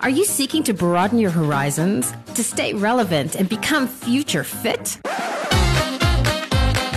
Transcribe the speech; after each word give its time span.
Are 0.00 0.10
you 0.10 0.24
seeking 0.24 0.62
to 0.62 0.72
broaden 0.72 1.18
your 1.18 1.32
horizons, 1.32 2.12
to 2.34 2.44
stay 2.44 2.72
relevant 2.72 3.34
and 3.34 3.48
become 3.48 3.88
future 3.88 4.44
fit? 4.44 5.00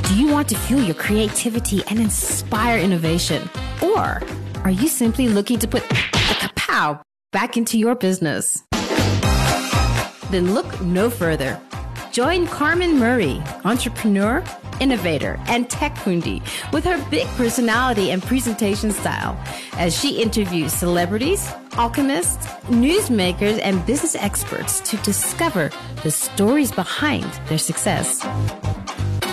Do 0.03 0.15
you 0.15 0.27
want 0.31 0.47
to 0.49 0.55
fuel 0.55 0.83
your 0.83 0.93
creativity 0.93 1.83
and 1.87 1.99
inspire 1.99 2.77
innovation? 2.77 3.49
Or 3.81 4.21
are 4.63 4.69
you 4.69 4.87
simply 4.87 5.29
looking 5.29 5.57
to 5.59 5.67
put 5.67 5.81
the 5.89 5.95
kapow 5.95 7.01
back 7.31 7.57
into 7.57 7.79
your 7.79 7.95
business? 7.95 8.61
Then 10.29 10.53
look 10.53 10.79
no 10.81 11.09
further. 11.09 11.59
Join 12.11 12.45
Carmen 12.45 12.99
Murray, 12.99 13.41
entrepreneur, 13.65 14.43
innovator, 14.79 15.39
and 15.47 15.67
tech 15.69 16.05
with 16.71 16.83
her 16.83 17.03
big 17.09 17.27
personality 17.29 18.11
and 18.11 18.21
presentation 18.21 18.91
style 18.91 19.35
as 19.73 19.97
she 19.97 20.21
interviews 20.21 20.71
celebrities, 20.71 21.51
alchemists, 21.77 22.45
newsmakers, 22.67 23.59
and 23.63 23.85
business 23.85 24.15
experts 24.15 24.79
to 24.81 24.97
discover 24.97 25.71
the 26.03 26.11
stories 26.11 26.71
behind 26.71 27.23
their 27.47 27.57
success. 27.57 28.19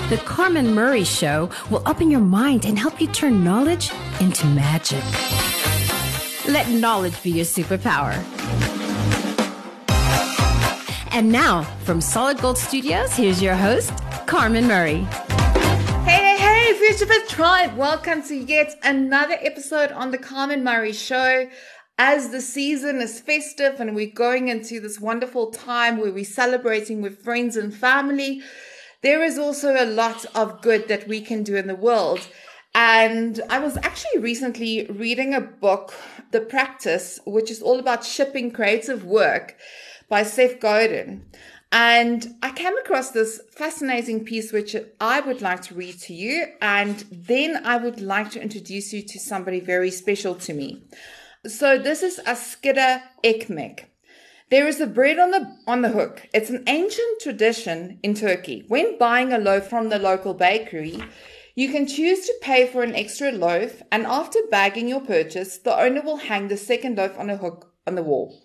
The 0.09 0.21
Carmen 0.25 0.75
Murray 0.75 1.05
Show 1.05 1.51
will 1.71 1.83
open 1.87 2.11
your 2.11 2.21
mind 2.21 2.65
and 2.65 2.79
help 2.79 3.01
you 3.01 3.09
turn 3.09 3.45
knowledge 3.45 3.91
into 4.21 4.47
magic. 4.47 5.03
Let 6.47 6.69
knowledge 6.71 7.23
be 7.23 7.31
your 7.31 7.45
superpower. 7.45 8.15
And 11.13 11.33
now, 11.33 11.63
from 11.85 12.01
Solid 12.01 12.39
Gold 12.39 12.57
Studios, 12.57 13.15
here's 13.15 13.43
your 13.43 13.55
host, 13.55 13.93
Carmen 14.27 14.67
Murray. 14.69 15.01
Hey, 16.05 16.37
hey, 16.37 16.37
hey, 16.39 16.75
Future 16.75 17.27
Tribe. 17.29 17.77
Welcome 17.77 18.23
to 18.25 18.35
yet 18.35 18.79
another 18.83 19.37
episode 19.41 19.91
on 19.93 20.11
the 20.11 20.19
Carmen 20.19 20.63
Murray 20.63 20.93
Show. 20.93 21.49
As 22.01 22.29
the 22.29 22.41
season 22.41 23.01
is 23.01 23.21
festive 23.21 23.81
and 23.81 23.97
we're 23.97 24.07
going 24.07 24.47
into 24.47 24.79
this 24.79 25.01
wonderful 25.01 25.51
time 25.51 25.97
where 25.97 26.13
we're 26.13 26.25
celebrating 26.25 27.03
with 27.03 27.25
friends 27.25 27.57
and 27.57 27.75
family, 27.75 28.41
there 29.03 29.25
is 29.25 29.37
also 29.37 29.75
a 29.75 29.85
lot 29.85 30.25
of 30.33 30.63
good 30.63 30.87
that 30.87 31.09
we 31.09 31.21
can 31.21 31.43
do 31.43 31.57
in 31.57 31.67
the 31.67 31.75
world. 31.75 32.21
And 32.73 33.41
I 33.51 33.59
was 33.59 33.77
actually 33.79 34.21
recently 34.21 34.87
reading 34.87 35.35
a 35.35 35.41
book, 35.41 35.93
The 36.31 36.41
Practice, 36.41 37.19
which 37.27 37.51
is 37.51 37.61
all 37.61 37.81
about 37.81 38.05
shipping 38.05 38.53
creative 38.53 39.05
work 39.05 39.57
by 40.09 40.23
Seth 40.23 40.61
Godin. 40.61 41.27
And 41.73 42.37
I 42.45 42.53
came 42.53 42.79
across 42.79 43.11
this 43.11 43.41
fascinating 43.51 44.25
piece, 44.25 44.53
which 44.53 44.77
I 45.01 45.19
would 45.19 45.43
like 45.43 45.63
to 45.63 45.75
read 45.75 45.99
to 46.03 46.15
you. 46.15 46.47
And 46.63 47.05
then 47.11 47.67
I 47.67 47.77
would 47.77 48.01
like 48.01 48.31
to 48.33 48.41
introduce 48.41 48.93
you 48.93 49.03
to 49.03 49.19
somebody 49.19 49.59
very 49.59 49.91
special 49.91 50.37
to 50.37 50.55
me. 50.55 50.85
So 51.49 51.79
this 51.79 52.03
is 52.03 52.21
Askida 52.27 53.01
Ekmek. 53.25 53.87
There 54.51 54.69
is 54.69 54.83
a 54.83 54.87
bread 54.87 55.19
on 55.19 55.31
the 55.31 55.57
on 55.67 55.81
the 55.81 55.89
hook. 55.89 56.29
It's 56.35 56.51
an 56.51 56.63
ancient 56.67 57.23
tradition 57.23 57.99
in 58.03 58.13
Turkey. 58.13 58.67
When 58.69 58.99
buying 58.99 59.33
a 59.33 59.39
loaf 59.39 59.67
from 59.67 59.89
the 59.89 59.99
local 59.99 60.35
bakery, 60.35 61.03
you 61.55 61.71
can 61.71 61.87
choose 61.87 62.27
to 62.27 62.35
pay 62.43 62.67
for 62.67 62.83
an 62.83 62.95
extra 62.95 63.33
loaf, 63.33 63.81
and 63.91 64.05
after 64.05 64.41
bagging 64.51 64.89
your 64.89 65.01
purchase, 65.01 65.57
the 65.57 65.75
owner 65.75 66.03
will 66.03 66.19
hang 66.19 66.49
the 66.49 66.59
second 66.59 66.99
loaf 66.99 67.19
on 67.19 67.31
a 67.31 67.39
hook 67.39 67.73
on 67.87 67.95
the 67.95 68.03
wall. 68.03 68.45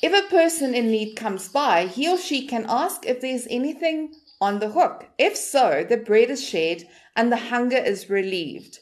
If 0.00 0.12
a 0.12 0.30
person 0.30 0.72
in 0.72 0.92
need 0.92 1.16
comes 1.16 1.48
by, 1.48 1.88
he 1.88 2.08
or 2.08 2.16
she 2.16 2.46
can 2.46 2.66
ask 2.68 3.04
if 3.06 3.20
there's 3.20 3.48
anything 3.50 4.14
on 4.40 4.60
the 4.60 4.70
hook. 4.70 5.08
If 5.18 5.36
so, 5.36 5.84
the 5.88 5.96
bread 5.96 6.30
is 6.30 6.46
shared 6.46 6.84
and 7.16 7.32
the 7.32 7.48
hunger 7.50 7.78
is 7.78 8.08
relieved. 8.08 8.78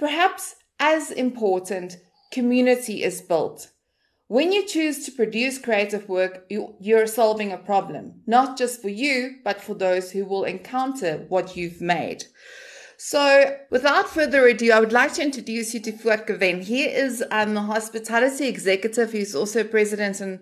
Perhaps 0.00 0.56
as 0.80 1.12
important, 1.12 1.98
community 2.32 3.02
is 3.02 3.20
built. 3.20 3.70
When 4.28 4.50
you 4.50 4.66
choose 4.66 5.04
to 5.04 5.12
produce 5.12 5.58
creative 5.58 6.08
work, 6.08 6.46
you're 6.48 7.06
solving 7.06 7.52
a 7.52 7.58
problem, 7.58 8.22
not 8.26 8.56
just 8.56 8.80
for 8.80 8.88
you, 8.88 9.36
but 9.44 9.60
for 9.60 9.74
those 9.74 10.10
who 10.10 10.24
will 10.24 10.44
encounter 10.44 11.26
what 11.28 11.54
you've 11.54 11.82
made. 11.82 12.24
So, 12.96 13.58
without 13.70 14.08
further 14.08 14.46
ado, 14.46 14.72
I 14.72 14.80
would 14.80 14.92
like 14.92 15.12
to 15.14 15.22
introduce 15.22 15.74
you 15.74 15.80
to 15.80 15.92
Fuat 15.92 16.26
Guven. 16.26 16.62
He 16.62 16.84
is 16.84 17.22
um, 17.30 17.56
a 17.56 17.62
hospitality 17.62 18.46
executive. 18.46 19.12
He's 19.12 19.34
also 19.34 19.64
president 19.64 20.20
and 20.20 20.40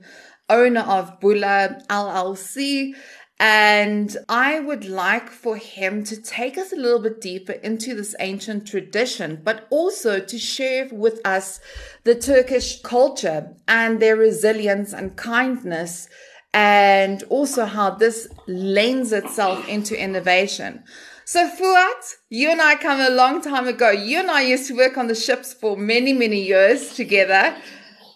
owner 0.51 0.83
of 0.83 1.19
Bula 1.21 1.81
LLC. 1.89 2.95
And 3.43 4.19
I 4.29 4.61
would 4.61 4.85
like 4.85 5.31
for 5.31 5.57
him 5.57 6.05
to 6.05 6.21
take 6.21 6.59
us 6.59 6.75
a 6.75 6.77
little 6.77 7.01
bit 7.01 7.23
deeper 7.23 7.53
into 7.53 7.95
this 7.95 8.15
ancient 8.21 8.69
tradition, 8.69 9.41
but 9.43 9.67
also 9.71 10.21
to 10.21 10.39
share 10.39 10.91
with 10.93 11.23
us 11.25 11.59
the 12.05 12.15
Turkish 12.15 12.83
culture 12.83 13.57
and 13.67 13.99
their 13.99 14.15
resilience 14.15 14.93
and 14.93 15.17
kindness, 15.17 16.07
and 16.53 17.23
also 17.31 17.65
how 17.65 17.89
this 17.89 18.29
lends 18.47 19.11
itself 19.11 19.67
into 19.67 19.99
innovation. 19.99 20.85
So 21.25 21.49
Fuat, 21.49 22.17
you 22.29 22.51
and 22.51 22.61
I 22.61 22.75
come 22.75 23.01
a 23.01 23.09
long 23.09 23.41
time 23.41 23.67
ago. 23.67 23.91
You 23.91 24.19
and 24.19 24.31
I 24.31 24.43
used 24.43 24.67
to 24.69 24.77
work 24.77 24.99
on 24.99 25.07
the 25.07 25.15
ships 25.15 25.55
for 25.55 25.79
many, 25.79 26.13
many 26.13 26.43
years 26.43 26.95
together. 26.95 27.57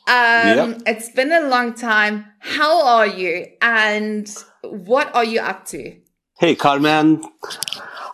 Um, 0.07 0.59
yep. 0.59 0.83
It's 0.87 1.09
been 1.09 1.33
a 1.33 1.49
long 1.49 1.73
time. 1.73 2.27
How 2.41 2.85
are 2.85 3.07
you? 3.07 3.47
And 3.63 4.29
what 4.71 5.15
are 5.15 5.25
you 5.25 5.41
up 5.41 5.65
to? 5.67 5.97
Hey, 6.39 6.55
Carmen. 6.55 7.23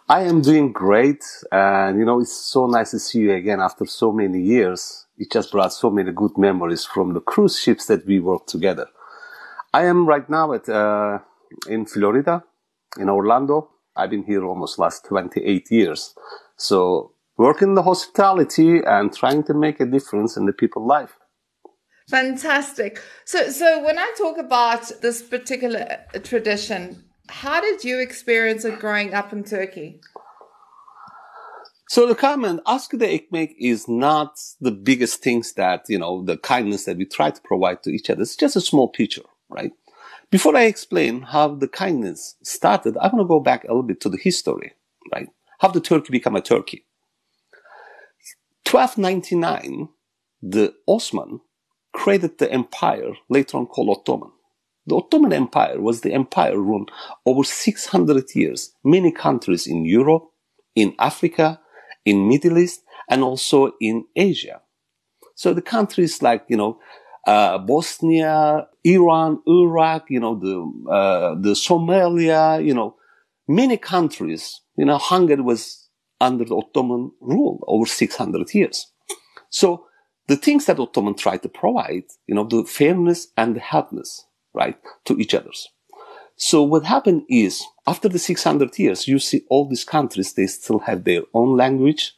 I 0.09 0.23
am 0.23 0.43
doing 0.43 0.73
great. 0.73 1.25
And, 1.53 1.99
you 1.99 2.05
know, 2.05 2.21
it's 2.21 2.35
so 2.35 2.67
nice 2.67 2.91
to 2.91 2.99
see 2.99 3.21
you 3.21 3.33
again 3.33 3.61
after 3.61 3.87
so 3.87 4.13
many 4.13 4.41
years. 4.41 5.07
It 5.17 5.31
just 5.31 5.53
brought 5.53 5.73
so 5.73 5.91
many 5.91 6.13
good 6.13 6.37
memories 6.37 6.85
from 6.85 7.15
the 7.15 7.21
cruise 7.21 7.59
ships 7.59 7.87
that 7.87 8.07
we 8.07 8.21
worked 8.21 8.49
together. 8.49 8.89
I 9.73 9.85
am 9.85 10.07
right 10.07 10.29
now 10.29 10.53
at, 10.53 10.69
uh, 10.69 11.21
in 11.69 11.87
Florida, 11.87 12.45
in 12.99 13.09
Orlando. 13.09 13.71
I've 13.97 14.11
been 14.11 14.25
here 14.25 14.45
almost 14.45 14.79
last 14.79 15.05
28 15.07 15.71
years. 15.71 16.15
So 16.57 17.13
working 17.37 17.69
in 17.69 17.75
the 17.75 17.83
hospitality 17.83 18.81
and 18.85 19.15
trying 19.15 19.45
to 19.45 19.55
make 19.55 19.81
a 19.81 19.87
difference 19.87 20.37
in 20.37 20.47
the 20.47 20.53
people's 20.53 20.89
life. 20.89 21.17
Fantastic. 22.11 23.01
So, 23.25 23.51
so 23.51 23.85
when 23.85 23.99
I 23.99 24.13
talk 24.19 24.37
about 24.37 24.91
this 25.01 25.23
particular 25.23 25.99
tradition, 26.25 27.05
how 27.29 27.61
did 27.61 27.85
you 27.85 28.01
experience 28.01 28.65
it 28.65 28.81
growing 28.81 29.15
up 29.15 29.33
in 29.33 29.45
Turkey? 29.45 30.01
So 31.89 32.07
the 32.07 32.15
comment, 32.17 32.61
Askıda 32.67 33.07
Ekmek 33.07 33.55
is 33.59 33.89
not 33.89 34.41
the 34.61 34.71
biggest 34.73 35.23
things 35.23 35.53
that, 35.55 35.85
you 35.89 35.99
know, 35.99 36.23
the 36.25 36.37
kindness 36.37 36.85
that 36.85 36.97
we 36.97 37.05
try 37.05 37.31
to 37.31 37.41
provide 37.43 37.83
to 37.85 37.91
each 37.91 38.11
other. 38.11 38.23
It's 38.23 38.37
just 38.37 38.57
a 38.57 38.61
small 38.61 38.89
picture, 38.89 39.23
right? 39.49 39.73
Before 40.31 40.57
I 40.57 40.65
explain 40.65 41.23
how 41.23 41.55
the 41.55 41.69
kindness 41.69 42.37
started, 42.43 42.97
I 42.97 43.09
want 43.09 43.19
to 43.19 43.25
go 43.25 43.41
back 43.41 43.65
a 43.65 43.69
little 43.69 43.83
bit 43.83 44.01
to 44.03 44.09
the 44.09 44.19
history, 44.19 44.75
right? 45.13 45.29
How 45.59 45.69
did 45.69 45.85
Turkey 45.85 46.11
become 46.11 46.37
a 46.37 46.41
Turkey? 46.41 46.87
1299, 48.65 49.89
the 50.43 50.75
Osman 50.87 51.41
created 51.93 52.39
the 52.39 52.51
empire 52.53 53.13
later 53.29 53.57
on 53.59 53.67
called 53.67 53.91
Ottoman. 53.91 54.31
The 54.87 54.97
Ottoman 54.97 55.33
Empire 55.33 55.81
was 55.81 56.01
the 56.01 56.13
empire 56.13 56.59
ruled 56.59 56.91
over 57.27 57.45
600 57.45 58.35
years, 58.35 58.75
many 58.83 59.13
countries 59.13 59.67
in 59.67 59.85
Europe, 59.85 60.25
in 60.75 60.95
Africa, 60.99 61.61
in 62.05 62.29
Middle 62.29 62.59
East, 62.59 62.83
and 63.09 63.23
also 63.23 63.73
in 63.81 64.05
Asia. 64.17 64.63
So 65.35 65.53
the 65.53 65.63
countries 65.63 66.23
like, 66.23 66.45
you 66.49 66.57
know, 66.57 66.81
uh, 67.27 67.59
Bosnia, 67.59 68.69
Iran, 68.85 69.41
Iraq, 69.47 70.07
you 70.09 70.21
know, 70.21 70.35
the, 70.37 70.91
uh, 70.91 71.35
the 71.41 71.53
Somalia, 71.53 72.65
you 72.65 72.75
know, 72.75 72.97
many 73.47 73.77
countries, 73.77 74.61
you 74.77 74.85
know, 74.85 74.99
Hungary 74.99 75.43
was 75.43 75.89
under 76.21 76.45
the 76.45 76.55
Ottoman 76.55 77.13
rule 77.21 77.63
over 77.67 77.87
600 77.87 78.55
years. 78.55 78.93
So 79.51 79.87
the 80.29 80.37
things 80.37 80.67
that 80.67 80.79
Ottoman 80.79 81.15
tried 81.15 81.43
to 81.43 81.49
provide, 81.49 82.05
you 82.27 82.35
know, 82.35 82.45
the 82.45 82.65
fairness 82.65 83.29
and 83.37 83.57
the 83.57 83.61
helpness, 83.61 84.27
right, 84.55 84.79
to 85.05 85.19
each 85.19 85.35
others. 85.35 85.69
So 86.37 86.63
what 86.63 86.85
happened 86.85 87.25
is, 87.29 87.63
after 87.87 88.09
the 88.09 88.19
600 88.19 88.79
years, 88.79 89.07
you 89.07 89.19
see 89.19 89.43
all 89.51 89.69
these 89.69 89.85
countries, 89.85 90.33
they 90.33 90.47
still 90.47 90.79
have 90.81 91.05
their 91.05 91.23
own 91.35 91.57
language, 91.57 92.15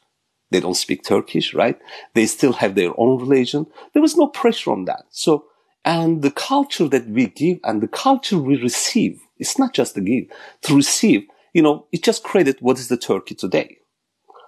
they 0.53 0.59
don't 0.59 0.75
speak 0.75 1.03
Turkish, 1.03 1.53
right? 1.53 1.77
They 2.13 2.27
still 2.27 2.53
have 2.53 2.75
their 2.75 2.91
own 2.97 3.19
religion. 3.19 3.65
There 3.91 4.01
was 4.01 4.15
no 4.15 4.27
pressure 4.27 4.71
on 4.71 4.85
that. 4.85 5.05
So, 5.09 5.45
and 5.83 6.21
the 6.21 6.31
culture 6.31 6.87
that 6.87 7.07
we 7.07 7.27
give 7.27 7.59
and 7.63 7.81
the 7.81 7.87
culture 7.87 8.37
we 8.37 8.55
receive, 8.61 9.19
it's 9.39 9.57
not 9.57 9.73
just 9.73 9.95
to 9.95 10.01
give, 10.01 10.25
to 10.61 10.75
receive, 10.75 11.25
you 11.53 11.63
know, 11.63 11.87
it 11.91 12.03
just 12.03 12.23
created 12.23 12.57
what 12.59 12.79
is 12.79 12.87
the 12.87 12.97
Turkey 12.97 13.35
today. 13.35 13.77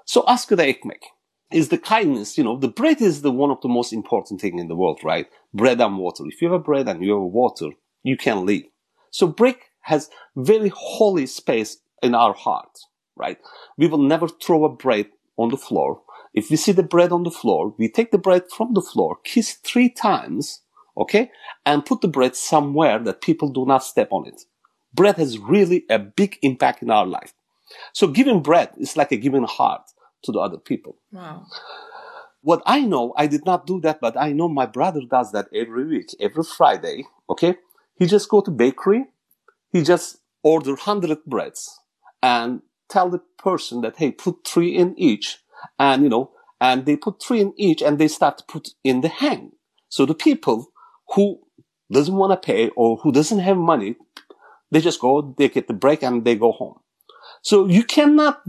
So 0.06 0.22
Askida 0.24 0.64
Ekmek 0.72 1.02
is 1.56 1.70
the 1.70 1.78
kindness, 1.78 2.38
you 2.38 2.44
know, 2.44 2.58
the 2.58 2.68
bread 2.68 3.02
is 3.02 3.22
the 3.22 3.32
one 3.32 3.52
of 3.52 3.62
the 3.62 3.70
most 3.70 3.94
important 3.94 4.42
thing 4.42 4.60
in 4.60 4.68
the 4.68 4.76
world, 4.76 5.00
right? 5.04 5.28
Bread 5.54 5.82
and 5.82 5.98
water. 5.98 6.24
If 6.28 6.42
you 6.42 6.52
have 6.52 6.60
a 6.60 6.64
bread 6.64 6.88
and 6.88 7.04
you 7.04 7.14
have 7.14 7.32
water, 7.32 7.70
you 8.04 8.18
can 8.18 8.46
live. 8.46 8.64
So 9.10 9.28
bread 9.28 9.56
has 9.82 10.10
very 10.36 10.72
holy 10.76 11.26
space 11.26 11.78
in 12.04 12.14
our 12.14 12.34
heart, 12.34 12.80
right? 13.16 13.38
We 13.78 13.88
will 13.88 14.02
never 14.02 14.28
throw 14.28 14.66
a 14.66 14.70
bread 14.70 15.08
on 15.38 15.50
the 15.50 15.58
floor. 15.58 16.02
If 16.34 16.50
we 16.50 16.58
see 16.58 16.74
the 16.74 16.84
bread 16.84 17.12
on 17.12 17.24
the 17.24 17.32
floor, 17.32 17.74
we 17.78 17.90
take 17.90 18.12
the 18.12 18.18
bread 18.18 18.44
from 18.56 18.74
the 18.74 18.82
floor, 18.82 19.18
kiss 19.24 19.54
three 19.54 19.90
times 19.90 20.62
okay? 20.98 21.32
And 21.66 21.86
put 21.86 22.02
the 22.02 22.08
bread 22.08 22.36
somewhere 22.36 23.00
that 23.00 23.22
people 23.22 23.50
do 23.50 23.66
not 23.66 23.84
step 23.84 24.10
on 24.12 24.28
it. 24.28 24.42
Bread 24.94 25.18
has 25.18 25.38
really 25.38 25.86
a 25.90 26.00
big 26.00 26.38
impact 26.42 26.82
in 26.82 26.90
our 26.90 27.06
life. 27.06 27.34
So 27.94 28.08
giving 28.08 28.42
bread 28.42 28.70
is 28.78 28.96
like 28.96 29.12
a 29.12 29.18
giving 29.18 29.44
heart 29.44 29.82
to 30.26 30.32
the 30.32 30.40
other 30.40 30.58
people. 30.58 30.98
Wow. 31.12 31.46
What 32.42 32.62
I 32.66 32.82
know, 32.82 33.14
I 33.18 33.28
did 33.28 33.46
not 33.46 33.66
do 33.66 33.82
that, 33.82 34.00
but 34.00 34.16
I 34.18 34.32
know 34.32 34.48
my 34.48 34.66
brother 34.66 35.02
does 35.10 35.32
that 35.32 35.48
every 35.54 35.86
week, 35.86 36.10
every 36.20 36.44
Friday. 36.44 37.06
Okay. 37.30 37.56
He 37.98 38.06
just 38.06 38.30
go 38.30 38.42
to 38.42 38.52
bakery. 38.52 39.06
He 39.72 39.82
just 39.82 40.18
order 40.44 40.72
100 40.72 41.26
breads 41.26 41.80
and 42.22 42.62
tell 42.88 43.10
the 43.10 43.22
person 43.40 43.82
that, 43.82 43.98
hey, 43.98 44.12
put 44.12 44.46
three 44.46 44.76
in 44.76 44.94
each. 45.00 45.40
And, 45.80 46.04
you 46.04 46.10
know, 46.10 46.32
and 46.62 46.86
they 46.86 46.96
put 46.96 47.22
three 47.22 47.42
in 47.42 47.54
each 47.58 47.82
and 47.82 47.98
they 47.98 48.08
start 48.08 48.38
to 48.38 48.44
put 48.48 48.70
in 48.84 49.02
the 49.02 49.08
hang. 49.08 49.54
So 49.90 50.06
the 50.06 50.14
people 50.14 50.72
who 51.16 51.40
doesn't 51.92 52.16
want 52.16 52.32
to 52.32 52.46
pay 52.46 52.70
or 52.76 52.98
who 52.98 53.12
doesn't 53.12 53.40
have 53.40 53.58
money, 53.58 53.96
they 54.72 54.82
just 54.82 55.00
go, 55.00 55.34
they 55.38 55.50
get 55.50 55.68
the 55.68 55.74
break 55.74 56.04
and 56.04 56.26
they 56.26 56.36
go 56.36 56.52
home. 56.52 56.76
So 57.42 57.68
you 57.68 57.84
cannot 57.84 58.44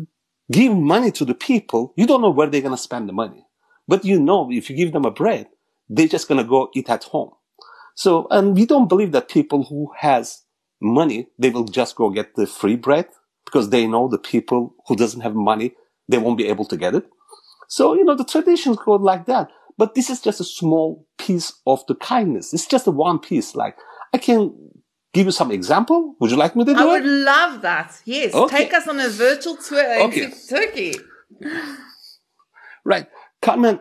give 0.51 0.73
money 0.73 1.11
to 1.13 1.25
the 1.25 1.35
people. 1.35 1.93
You 1.97 2.07
don't 2.07 2.23
know 2.23 2.31
where 2.31 2.49
they're 2.49 2.61
going 2.61 2.75
to 2.77 2.83
spend 2.83 3.09
the 3.09 3.13
money. 3.13 3.47
But 3.89 4.05
you 4.05 4.19
know, 4.21 4.51
if 4.51 4.69
you 4.69 4.77
give 4.77 4.93
them 4.93 5.05
a 5.05 5.11
bread, 5.11 5.49
they're 5.89 6.09
just 6.09 6.29
going 6.29 6.43
to 6.43 6.49
go 6.49 6.71
eat 6.75 6.91
at 6.91 7.05
home. 7.05 7.31
So, 7.95 8.27
and 8.31 8.55
we 8.55 8.67
don't 8.67 8.89
believe 8.89 9.13
that 9.13 9.29
people 9.29 9.65
who 9.65 9.93
has 9.99 10.43
money, 10.81 11.29
they 11.39 11.51
will 11.51 11.65
just 11.65 11.97
go 11.97 12.11
get 12.11 12.35
the 12.35 12.47
free 12.47 12.77
bread 12.77 13.09
because 13.45 13.71
they 13.71 13.87
know 13.87 14.09
the 14.09 14.19
people 14.19 14.75
who 14.87 14.97
doesn't 14.97 15.23
have 15.23 15.35
money, 15.35 15.75
they 16.09 16.19
won't 16.19 16.39
be 16.39 16.49
able 16.49 16.67
to 16.67 16.77
get 16.77 16.95
it. 16.95 17.07
So, 17.69 17.95
you 17.95 18.05
know, 18.05 18.15
the 18.15 18.25
traditions 18.25 18.77
go 18.85 18.93
like 18.93 19.27
that. 19.27 19.51
But 19.79 19.95
this 19.95 20.11
is 20.11 20.21
just 20.21 20.41
a 20.41 20.45
small 20.45 21.07
piece 21.19 21.53
of 21.67 21.87
the 21.87 21.95
kindness. 21.95 22.53
It's 22.55 22.67
just 22.67 22.87
a 22.87 22.91
one 22.91 23.19
piece. 23.19 23.55
Like, 23.55 23.77
I 24.13 24.19
can 24.19 24.55
give 25.17 25.27
you 25.31 25.33
some 25.43 25.51
example. 25.61 25.99
Would 26.21 26.31
you 26.33 26.37
like 26.45 26.55
me 26.57 26.65
to 26.65 26.75
do 26.75 26.79
I 26.81 26.85
it? 26.85 26.93
would 26.95 27.11
love 27.33 27.53
that. 27.63 27.91
Yes. 28.05 28.35
Okay. 28.35 28.57
Take 28.65 28.75
us 28.79 28.87
on 28.93 28.99
a 29.01 29.09
virtual 29.09 29.57
tour 29.67 29.87
Okay. 30.07 30.25
into 30.25 30.47
Turkey. 30.55 30.93
Right. 32.85 33.07
Carmen, 33.43 33.81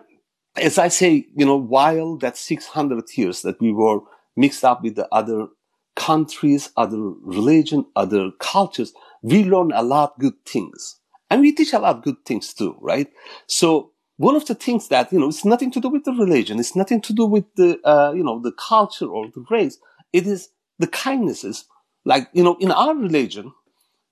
as 0.56 0.78
I 0.78 0.90
say, 1.00 1.28
you 1.36 1.46
know, 1.46 1.58
while 1.58 2.18
that 2.18 2.38
600 2.38 3.04
years 3.18 3.42
that 3.44 3.60
we 3.62 3.72
were 3.72 4.00
mixed 4.36 4.64
up 4.64 4.82
with 4.84 4.96
the 4.96 5.08
other 5.12 5.48
countries, 5.96 6.72
other 6.76 7.00
religion, 7.40 7.86
other 7.96 8.32
cultures, 8.40 8.94
we 9.22 9.44
learn 9.44 9.72
a 9.74 9.82
lot 9.84 10.18
good 10.20 10.38
things. 10.46 11.00
And 11.30 11.42
we 11.42 11.52
teach 11.52 11.74
a 11.74 11.80
lot 11.80 12.04
good 12.04 12.20
things 12.26 12.54
too, 12.54 12.76
right? 12.82 13.08
So 13.48 13.92
one 14.18 14.36
of 14.36 14.46
the 14.46 14.56
things 14.56 14.88
that, 14.90 15.12
you 15.12 15.20
know, 15.20 15.28
it's 15.30 15.46
nothing 15.46 15.72
to 15.72 15.80
do 15.80 15.90
with 15.90 16.04
the 16.06 16.14
religion. 16.14 16.60
It's 16.60 16.76
nothing 16.76 17.02
to 17.02 17.14
do 17.14 17.26
with 17.26 17.46
the, 17.56 17.80
uh, 17.84 18.12
you 18.16 18.24
know, 18.24 18.40
the 18.42 18.54
culture 18.54 19.08
or 19.08 19.28
the 19.34 19.44
race. 19.50 19.78
It 20.14 20.26
is 20.28 20.50
the 20.80 20.88
kindnesses. 20.88 21.66
Like, 22.04 22.30
you 22.33 22.44
know, 22.44 22.57
in 22.60 22.72
our 22.72 22.95
religion, 22.95 23.54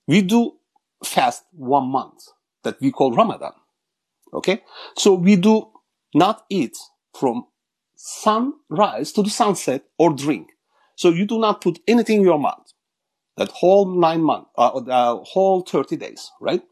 we 0.06 0.22
do 0.22 0.54
fast 1.04 1.44
one 1.52 1.86
month 1.88 2.28
that 2.62 2.80
we 2.80 2.90
call 2.90 3.12
Ramadan. 3.14 3.52
Okay. 4.32 4.62
So 4.96 5.14
we 5.14 5.36
do 5.36 5.70
not 6.14 6.44
eat 6.50 6.76
from 7.18 7.46
sunrise 7.96 9.12
to 9.12 9.22
the 9.22 9.30
sunset 9.30 9.84
or 9.98 10.12
drink. 10.12 10.50
So 10.96 11.10
you 11.10 11.26
do 11.26 11.38
not 11.38 11.60
put 11.60 11.80
anything 11.86 12.18
in 12.18 12.24
your 12.24 12.38
mouth. 12.38 12.72
That 13.36 13.50
whole 13.50 13.86
nine 13.98 14.22
months, 14.22 14.50
uh, 14.56 14.68
uh, 14.68 15.16
whole 15.24 15.62
30 15.62 15.96
days, 15.96 16.30
right? 16.40 16.62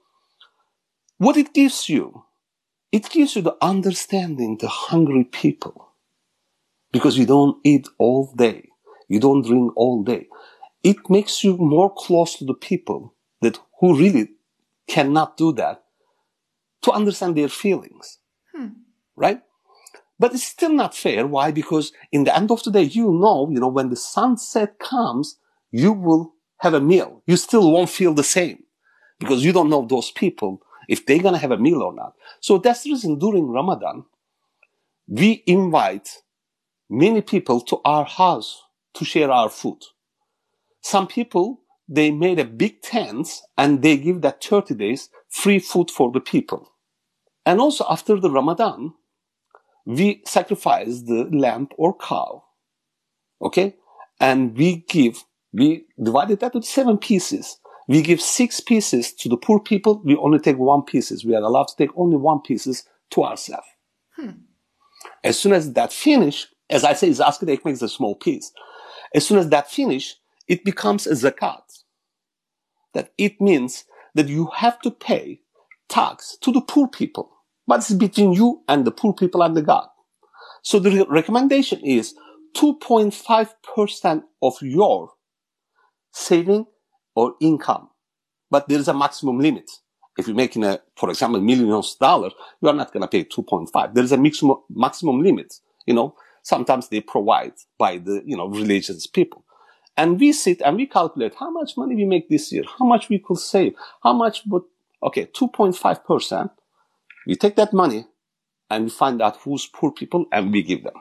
What 1.18 1.36
it 1.36 1.54
gives 1.54 1.88
you, 1.88 2.24
it 2.92 3.10
gives 3.10 3.34
you 3.34 3.42
the 3.42 3.56
understanding 3.60 4.58
the 4.60 4.68
hungry 4.68 5.24
people. 5.24 5.88
Because 6.92 7.16
you 7.16 7.26
don't 7.26 7.58
eat 7.64 7.88
all 7.98 8.32
day. 8.36 8.68
You 9.12 9.20
don't 9.20 9.44
drink 9.44 9.76
all 9.76 10.02
day. 10.02 10.26
It 10.82 10.96
makes 11.10 11.44
you 11.44 11.58
more 11.58 11.92
close 11.92 12.34
to 12.36 12.46
the 12.46 12.54
people 12.54 13.14
that 13.42 13.58
who 13.78 13.94
really 13.94 14.30
cannot 14.88 15.36
do 15.36 15.52
that 15.52 15.84
to 16.80 16.92
understand 16.92 17.36
their 17.36 17.50
feelings. 17.50 18.20
Hmm. 18.54 18.68
Right? 19.14 19.42
But 20.18 20.32
it's 20.32 20.44
still 20.44 20.72
not 20.72 20.96
fair. 20.96 21.26
Why? 21.26 21.50
Because 21.50 21.92
in 22.10 22.24
the 22.24 22.34
end 22.34 22.50
of 22.50 22.62
the 22.62 22.70
day, 22.70 22.84
you 22.84 23.12
know, 23.12 23.50
you 23.50 23.60
know, 23.60 23.68
when 23.68 23.90
the 23.90 23.96
sunset 23.96 24.78
comes, 24.78 25.36
you 25.70 25.92
will 25.92 26.32
have 26.60 26.72
a 26.72 26.80
meal. 26.80 27.22
You 27.26 27.36
still 27.36 27.70
won't 27.70 27.90
feel 27.90 28.14
the 28.14 28.24
same 28.24 28.62
because 29.18 29.44
you 29.44 29.52
don't 29.52 29.68
know 29.68 29.84
those 29.86 30.10
people 30.10 30.62
if 30.88 31.04
they're 31.04 31.18
going 31.18 31.34
to 31.34 31.40
have 31.40 31.50
a 31.50 31.58
meal 31.58 31.82
or 31.82 31.92
not. 31.92 32.14
So 32.40 32.56
that's 32.56 32.84
the 32.84 32.92
reason 32.92 33.18
during 33.18 33.50
Ramadan, 33.50 34.06
we 35.06 35.42
invite 35.46 36.22
many 36.88 37.20
people 37.20 37.60
to 37.60 37.78
our 37.84 38.06
house 38.06 38.62
to 38.94 39.04
share 39.04 39.30
our 39.30 39.48
food. 39.48 39.78
Some 40.80 41.06
people, 41.06 41.60
they 41.88 42.10
made 42.10 42.38
a 42.38 42.44
big 42.44 42.82
tent 42.82 43.40
and 43.56 43.82
they 43.82 43.96
give 43.96 44.20
that 44.22 44.42
30 44.42 44.74
days 44.74 45.08
free 45.28 45.58
food 45.58 45.90
for 45.90 46.10
the 46.10 46.20
people. 46.20 46.72
And 47.44 47.60
also 47.60 47.84
after 47.88 48.20
the 48.20 48.30
Ramadan, 48.30 48.94
we 49.84 50.22
sacrifice 50.24 51.02
the 51.02 51.28
lamb 51.32 51.68
or 51.76 51.96
cow. 51.96 52.44
Okay? 53.40 53.76
And 54.20 54.56
we 54.56 54.84
give, 54.88 55.24
we 55.52 55.86
divided 56.00 56.40
that 56.40 56.54
into 56.54 56.66
seven 56.66 56.98
pieces. 56.98 57.58
We 57.88 58.02
give 58.02 58.20
six 58.20 58.60
pieces 58.60 59.12
to 59.14 59.28
the 59.28 59.36
poor 59.36 59.58
people. 59.58 60.00
We 60.04 60.16
only 60.16 60.38
take 60.38 60.56
one 60.56 60.82
pieces. 60.82 61.24
We 61.24 61.34
are 61.34 61.42
allowed 61.42 61.68
to 61.68 61.76
take 61.76 61.90
only 61.96 62.16
one 62.16 62.40
pieces 62.40 62.84
to 63.10 63.24
ourselves. 63.24 63.66
Hmm. 64.16 64.30
As 65.24 65.38
soon 65.38 65.52
as 65.52 65.72
that 65.72 65.92
finish, 65.92 66.46
as 66.70 66.84
I 66.84 66.92
say, 66.92 67.10
Askida 67.10 67.58
Ekmek 67.58 67.72
is 67.72 67.82
a 67.82 67.88
small 67.88 68.14
piece. 68.14 68.52
As 69.14 69.26
soon 69.26 69.38
as 69.38 69.48
that 69.50 69.70
finish, 69.70 70.16
it 70.48 70.64
becomes 70.64 71.06
a 71.06 71.12
zakat. 71.12 71.84
That 72.94 73.12
it 73.18 73.40
means 73.40 73.84
that 74.14 74.28
you 74.28 74.50
have 74.54 74.80
to 74.82 74.90
pay 74.90 75.40
tax 75.88 76.36
to 76.42 76.52
the 76.52 76.60
poor 76.60 76.88
people. 76.88 77.30
But 77.66 77.80
it's 77.80 77.92
between 77.92 78.32
you 78.32 78.62
and 78.68 78.84
the 78.84 78.90
poor 78.90 79.12
people 79.14 79.42
and 79.42 79.56
the 79.56 79.62
God. 79.62 79.88
So 80.62 80.78
the 80.78 80.90
re- 80.90 81.06
recommendation 81.08 81.80
is 81.80 82.14
2.5% 82.56 84.22
of 84.42 84.62
your 84.62 85.12
saving 86.12 86.66
or 87.14 87.34
income. 87.40 87.88
But 88.50 88.68
there 88.68 88.78
is 88.78 88.88
a 88.88 88.94
maximum 88.94 89.38
limit. 89.38 89.70
If 90.18 90.26
you're 90.26 90.36
making 90.36 90.64
a, 90.64 90.80
for 90.96 91.08
example, 91.10 91.40
millions 91.40 91.94
of 91.94 91.98
dollars, 91.98 92.32
you 92.60 92.68
are 92.68 92.74
not 92.74 92.92
going 92.92 93.02
to 93.02 93.08
pay 93.08 93.24
2.5. 93.24 93.94
There 93.94 94.04
is 94.04 94.12
a 94.12 94.18
maximum, 94.18 94.58
maximum 94.70 95.22
limit. 95.22 95.54
You 95.86 95.94
know, 95.94 96.14
sometimes 96.42 96.88
they 96.88 97.00
provide 97.00 97.54
by 97.78 97.98
the, 97.98 98.22
you 98.24 98.36
know, 98.36 98.48
religious 98.48 99.06
people. 99.06 99.44
And 99.96 100.18
we 100.18 100.32
sit 100.32 100.62
and 100.62 100.76
we 100.76 100.86
calculate 100.86 101.34
how 101.38 101.50
much 101.50 101.76
money 101.76 101.94
we 101.94 102.04
make 102.04 102.28
this 102.28 102.50
year, 102.50 102.64
how 102.78 102.84
much 102.84 103.08
we 103.08 103.18
could 103.18 103.38
save, 103.38 103.74
how 104.02 104.12
much 104.12 104.42
would, 104.46 104.62
okay, 105.02 105.26
2.5%. 105.26 106.50
We 107.26 107.36
take 107.36 107.56
that 107.56 107.72
money 107.72 108.06
and 108.70 108.84
we 108.84 108.90
find 108.90 109.20
out 109.20 109.36
who's 109.38 109.66
poor 109.66 109.92
people 109.92 110.26
and 110.32 110.50
we 110.50 110.62
give 110.62 110.82
them. 110.82 110.94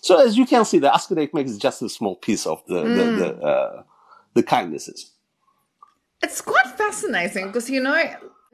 So 0.00 0.24
as 0.24 0.38
you 0.38 0.46
can 0.46 0.64
see, 0.64 0.78
the 0.78 0.88
Askida 0.88 1.28
Ekmek 1.28 1.46
is 1.46 1.58
just 1.58 1.82
a 1.82 1.88
small 1.88 2.14
piece 2.14 2.46
of 2.46 2.62
the, 2.66 2.82
the, 2.82 3.04
the, 3.04 3.34
uh, 3.44 3.82
the 4.34 4.42
kindnesses. 4.44 5.10
It's 6.22 6.40
quite 6.40 6.68
fascinating 6.76 7.48
because, 7.48 7.68
you 7.68 7.80
know, 7.80 8.00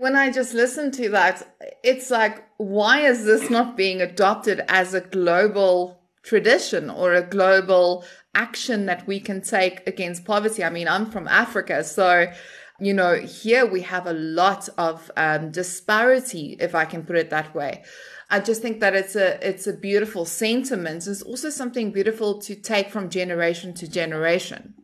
when 0.05 0.17
I 0.17 0.31
just 0.31 0.53
listen 0.53 0.91
to 1.01 1.09
that, 1.09 1.57
it's 1.83 2.11
like, 2.11 2.45
why 2.59 3.07
is 3.07 3.25
this 3.25 3.49
not 3.49 3.75
being 3.75 4.03
adopted 4.03 4.61
as 4.69 4.93
a 4.93 5.01
global 5.01 5.99
tradition 6.23 6.91
or 6.91 7.15
a 7.15 7.23
global 7.23 8.05
action 8.35 8.85
that 8.85 9.07
we 9.07 9.19
can 9.19 9.41
take 9.41 9.87
against 9.87 10.27
poverty? 10.27 10.63
I 10.63 10.69
mean, 10.69 10.89
I'm 10.89 11.07
from 11.11 11.27
Africa, 11.27 11.83
so 11.83 12.31
you 12.79 12.93
know, 12.93 13.15
here 13.15 13.65
we 13.65 13.81
have 13.81 14.07
a 14.07 14.13
lot 14.13 14.69
of 14.77 15.11
um, 15.17 15.51
disparity, 15.51 16.59
if 16.61 16.75
I 16.75 16.85
can 16.85 17.07
put 17.07 17.17
it 17.17 17.31
that 17.31 17.55
way. 17.55 17.83
I 18.29 18.41
just 18.41 18.61
think 18.61 18.81
that 18.81 18.95
it's 18.95 19.17
a 19.17 19.29
it's 19.49 19.67
a 19.67 19.73
beautiful 19.73 20.27
sentiment. 20.27 21.07
It's 21.07 21.23
also 21.23 21.49
something 21.49 21.93
beautiful 21.93 22.43
to 22.43 22.55
take 22.55 22.91
from 22.91 23.09
generation 23.09 23.73
to 23.75 23.89
generation. 23.89 24.75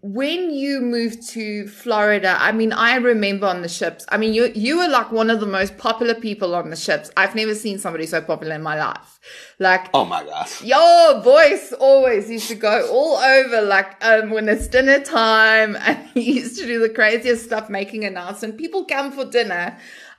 When 0.00 0.52
you 0.52 0.80
moved 0.80 1.28
to 1.30 1.66
Florida, 1.66 2.36
I 2.38 2.52
mean, 2.52 2.72
I 2.72 2.96
remember 2.96 3.46
on 3.46 3.62
the 3.62 3.68
ships. 3.68 4.06
I 4.10 4.16
mean, 4.16 4.32
you 4.32 4.52
you 4.54 4.78
were 4.78 4.88
like 4.88 5.10
one 5.10 5.28
of 5.28 5.40
the 5.40 5.46
most 5.46 5.76
popular 5.76 6.14
people 6.14 6.54
on 6.54 6.70
the 6.70 6.76
ships. 6.76 7.10
I've 7.16 7.34
never 7.34 7.54
seen 7.54 7.78
somebody 7.80 8.06
so 8.06 8.20
popular 8.20 8.54
in 8.54 8.62
my 8.62 8.78
life. 8.78 9.18
Like, 9.58 9.88
Oh 9.92 10.04
my 10.04 10.22
gosh. 10.22 10.62
your 10.62 11.20
voice 11.20 11.72
always 11.80 12.30
used 12.30 12.46
to 12.48 12.54
go 12.54 12.88
all 12.92 13.16
over 13.16 13.60
like 13.60 13.96
um, 14.04 14.30
when 14.30 14.48
it's 14.48 14.68
dinner 14.68 15.00
time 15.00 15.76
and 15.80 15.98
he 16.14 16.34
used 16.40 16.58
to 16.60 16.66
do 16.66 16.78
the 16.78 16.88
craziest 16.90 17.44
stuff 17.46 17.68
making 17.68 18.04
announcement 18.04 18.56
people 18.56 18.84
come 18.84 19.10
for 19.10 19.24
dinner 19.24 19.76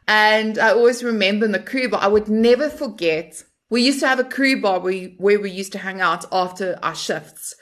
and 0.07 0.57
i 0.57 0.69
always 0.71 1.03
remember 1.03 1.45
in 1.45 1.51
the 1.53 1.59
crew 1.59 1.87
bar 1.87 2.01
i 2.01 2.07
would 2.07 2.27
never 2.27 2.69
forget 2.69 3.43
we 3.69 3.81
used 3.83 3.99
to 3.99 4.07
have 4.07 4.19
a 4.19 4.23
crew 4.23 4.59
bar 4.61 4.79
where, 4.79 5.07
where 5.17 5.39
we 5.39 5.49
used 5.51 5.71
to 5.71 5.77
hang 5.77 6.01
out 6.01 6.25
after 6.31 6.77
our 6.83 6.95
shifts 6.95 7.55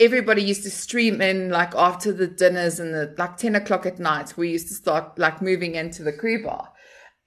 everybody 0.00 0.42
used 0.42 0.64
to 0.64 0.70
stream 0.70 1.20
in 1.20 1.50
like 1.50 1.74
after 1.74 2.12
the 2.12 2.26
dinners 2.26 2.80
and 2.80 2.92
the 2.92 3.14
like 3.16 3.36
10 3.36 3.54
o'clock 3.54 3.86
at 3.86 3.98
night 3.98 4.36
we 4.36 4.50
used 4.50 4.68
to 4.68 4.74
start 4.74 5.18
like 5.18 5.40
moving 5.40 5.76
into 5.76 6.02
the 6.02 6.12
crew 6.12 6.42
bar 6.42 6.70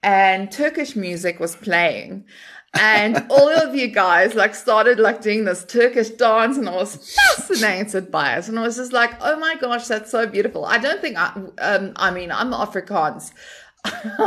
and 0.02 0.50
Turkish 0.50 0.94
music 0.96 1.40
was 1.40 1.56
playing. 1.56 2.24
and 2.78 3.26
all 3.30 3.48
of 3.48 3.74
you 3.74 3.88
guys 3.88 4.34
like 4.34 4.54
started 4.54 4.98
like 4.98 5.22
doing 5.22 5.44
this 5.44 5.64
Turkish 5.64 6.10
dance 6.10 6.56
and 6.56 6.68
I 6.68 6.74
was 6.74 7.14
fascinated 7.14 8.10
by 8.10 8.36
it. 8.36 8.48
And 8.48 8.58
I 8.58 8.62
was 8.62 8.76
just 8.76 8.92
like, 8.92 9.12
oh 9.20 9.38
my 9.38 9.56
gosh, 9.56 9.86
that's 9.86 10.10
so 10.10 10.26
beautiful. 10.26 10.66
I 10.66 10.78
don't 10.78 11.00
think 11.00 11.16
I, 11.16 11.32
um, 11.60 11.92
I 11.96 12.10
mean, 12.10 12.30
I'm 12.30 12.52
Afrikaans. 12.52 13.32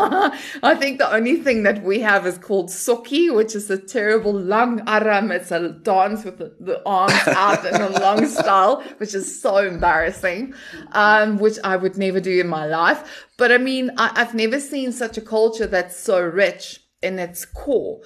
I 0.63 0.75
think 0.79 0.97
the 0.97 1.11
only 1.11 1.37
thing 1.37 1.63
that 1.63 1.83
we 1.83 1.99
have 1.99 2.25
is 2.25 2.37
called 2.37 2.69
sokkie, 2.69 3.33
which 3.33 3.55
is 3.55 3.69
a 3.69 3.77
terrible 3.77 4.33
langarm. 4.33 5.31
It's 5.31 5.51
a 5.51 5.69
dance 5.69 6.23
with 6.23 6.37
the, 6.37 6.53
the 6.59 6.81
arms 6.85 7.13
out 7.27 7.65
in 7.65 7.81
a 7.81 7.89
long 7.99 8.25
style, 8.27 8.83
which 8.97 9.13
is 9.13 9.41
so 9.41 9.57
embarrassing, 9.57 10.53
um, 10.93 11.37
which 11.37 11.57
I 11.63 11.75
would 11.75 11.97
never 11.97 12.19
do 12.19 12.39
in 12.39 12.47
my 12.47 12.65
life. 12.65 13.27
But 13.37 13.51
I 13.51 13.57
mean, 13.57 13.91
I, 13.97 14.11
I've 14.15 14.33
never 14.33 14.59
seen 14.59 14.91
such 14.91 15.17
a 15.17 15.21
culture 15.21 15.67
that's 15.67 15.97
so 15.97 16.21
rich 16.21 16.81
in 17.01 17.19
its 17.19 17.45
core. 17.45 18.01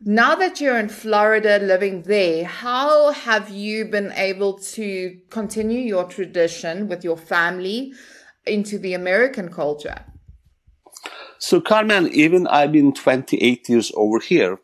Now 0.00 0.36
that 0.36 0.60
you're 0.60 0.78
in 0.78 0.88
Florida 0.88 1.58
living 1.58 2.02
there, 2.02 2.44
how 2.44 3.10
have 3.10 3.50
you 3.50 3.84
been 3.86 4.12
able 4.12 4.58
to 4.58 5.18
continue 5.28 5.80
your 5.80 6.04
tradition 6.04 6.86
with 6.86 7.02
your 7.02 7.16
family 7.16 7.92
into 8.46 8.78
the 8.78 8.94
American 8.94 9.50
culture? 9.50 10.04
So, 11.38 11.60
Carmen, 11.60 12.08
even 12.08 12.46
I've 12.46 12.72
been 12.72 12.92
28 12.92 13.68
years 13.68 13.92
over 13.94 14.18
here, 14.18 14.58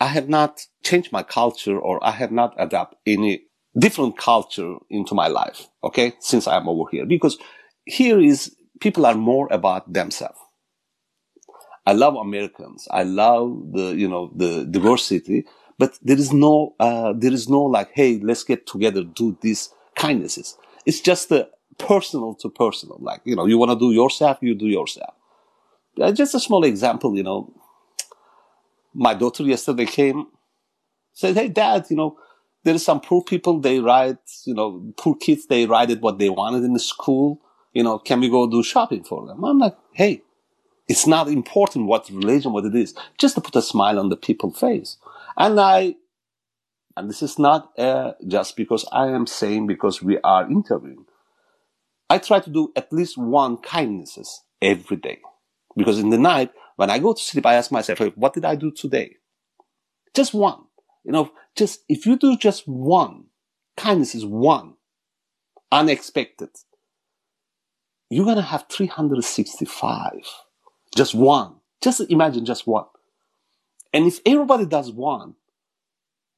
I 0.00 0.06
have 0.06 0.28
not 0.28 0.66
changed 0.82 1.12
my 1.12 1.22
culture 1.22 1.78
or 1.78 2.04
I 2.04 2.10
have 2.10 2.32
not 2.32 2.54
adapted 2.58 2.98
any 3.06 3.44
different 3.78 4.18
culture 4.18 4.76
into 4.90 5.14
my 5.14 5.28
life. 5.28 5.68
Okay. 5.84 6.14
Since 6.18 6.48
I'm 6.48 6.68
over 6.68 6.90
here, 6.90 7.06
because 7.06 7.38
here 7.84 8.20
is 8.20 8.54
people 8.80 9.06
are 9.06 9.14
more 9.14 9.48
about 9.50 9.92
themselves. 9.92 10.38
I 11.86 11.92
love 11.92 12.14
Americans. 12.16 12.86
I 12.90 13.04
love 13.04 13.72
the, 13.72 13.94
you 13.96 14.08
know, 14.08 14.32
the 14.34 14.64
diversity, 14.64 15.44
but 15.78 15.98
there 16.02 16.18
is 16.18 16.32
no, 16.32 16.74
uh, 16.78 17.12
there 17.16 17.32
is 17.32 17.48
no 17.48 17.62
like, 17.62 17.90
hey, 17.92 18.18
let's 18.22 18.44
get 18.44 18.66
together, 18.66 19.02
do 19.02 19.36
these 19.40 19.70
kindnesses. 19.96 20.56
It's 20.86 21.00
just 21.00 21.32
personal 21.78 22.34
to 22.36 22.48
personal. 22.50 22.98
Like, 23.00 23.20
you 23.24 23.34
know, 23.34 23.46
you 23.46 23.58
want 23.58 23.72
to 23.72 23.78
do 23.78 23.92
yourself, 23.92 24.38
you 24.40 24.54
do 24.54 24.66
yourself. 24.66 25.14
Uh, 26.00 26.12
just 26.12 26.34
a 26.34 26.40
small 26.40 26.64
example, 26.64 27.16
you 27.16 27.22
know, 27.22 27.52
my 28.94 29.14
daughter 29.14 29.42
yesterday 29.42 29.86
came, 29.86 30.26
said, 31.12 31.34
Hey, 31.36 31.48
dad, 31.48 31.86
you 31.90 31.96
know, 31.96 32.18
there 32.64 32.74
are 32.74 32.78
some 32.78 33.00
poor 33.00 33.22
people, 33.22 33.60
they 33.60 33.80
write, 33.80 34.18
you 34.44 34.54
know, 34.54 34.92
poor 34.96 35.14
kids, 35.16 35.46
they 35.46 35.66
write 35.66 35.90
it 35.90 36.00
what 36.00 36.18
they 36.18 36.30
wanted 36.30 36.64
in 36.64 36.72
the 36.72 36.80
school. 36.80 37.40
You 37.72 37.82
know, 37.82 37.98
can 37.98 38.20
we 38.20 38.28
go 38.28 38.48
do 38.48 38.62
shopping 38.62 39.04
for 39.04 39.26
them? 39.26 39.44
I'm 39.44 39.58
like, 39.58 39.76
Hey, 39.92 40.22
it's 40.88 41.06
not 41.06 41.28
important 41.28 41.86
what 41.86 42.08
religion, 42.10 42.52
what 42.52 42.64
it 42.64 42.74
is, 42.74 42.94
just 43.18 43.34
to 43.34 43.40
put 43.40 43.56
a 43.56 43.62
smile 43.62 43.98
on 43.98 44.08
the 44.08 44.16
people's 44.16 44.58
face. 44.58 44.96
And 45.36 45.58
I, 45.60 45.96
and 46.96 47.08
this 47.08 47.22
is 47.22 47.38
not 47.38 47.78
uh, 47.78 48.12
just 48.26 48.56
because 48.56 48.86
I 48.92 49.08
am 49.08 49.26
saying 49.26 49.66
because 49.66 50.02
we 50.02 50.18
are 50.22 50.50
interviewing. 50.50 51.06
I 52.10 52.18
try 52.18 52.40
to 52.40 52.50
do 52.50 52.72
at 52.76 52.92
least 52.92 53.16
one 53.16 53.56
kindnesses 53.56 54.42
every 54.60 54.98
day. 54.98 55.20
Because 55.76 55.98
in 55.98 56.10
the 56.10 56.18
night, 56.18 56.50
when 56.76 56.90
I 56.90 56.98
go 56.98 57.12
to 57.12 57.22
sleep, 57.22 57.46
I 57.46 57.54
ask 57.54 57.70
myself, 57.70 57.98
hey, 57.98 58.12
what 58.14 58.34
did 58.34 58.44
I 58.44 58.54
do 58.54 58.70
today? 58.70 59.16
Just 60.14 60.34
one. 60.34 60.64
You 61.04 61.12
know, 61.12 61.32
just, 61.56 61.80
if 61.88 62.06
you 62.06 62.16
do 62.16 62.36
just 62.36 62.66
one, 62.68 63.24
kindness 63.76 64.14
is 64.14 64.24
one, 64.24 64.74
unexpected, 65.70 66.50
you're 68.10 68.24
going 68.24 68.36
to 68.36 68.42
have 68.42 68.66
365. 68.70 70.12
Just 70.94 71.14
one. 71.14 71.56
Just 71.80 72.00
imagine 72.10 72.44
just 72.44 72.66
one. 72.66 72.84
And 73.92 74.06
if 74.06 74.20
everybody 74.24 74.66
does 74.66 74.92
one, 74.92 75.34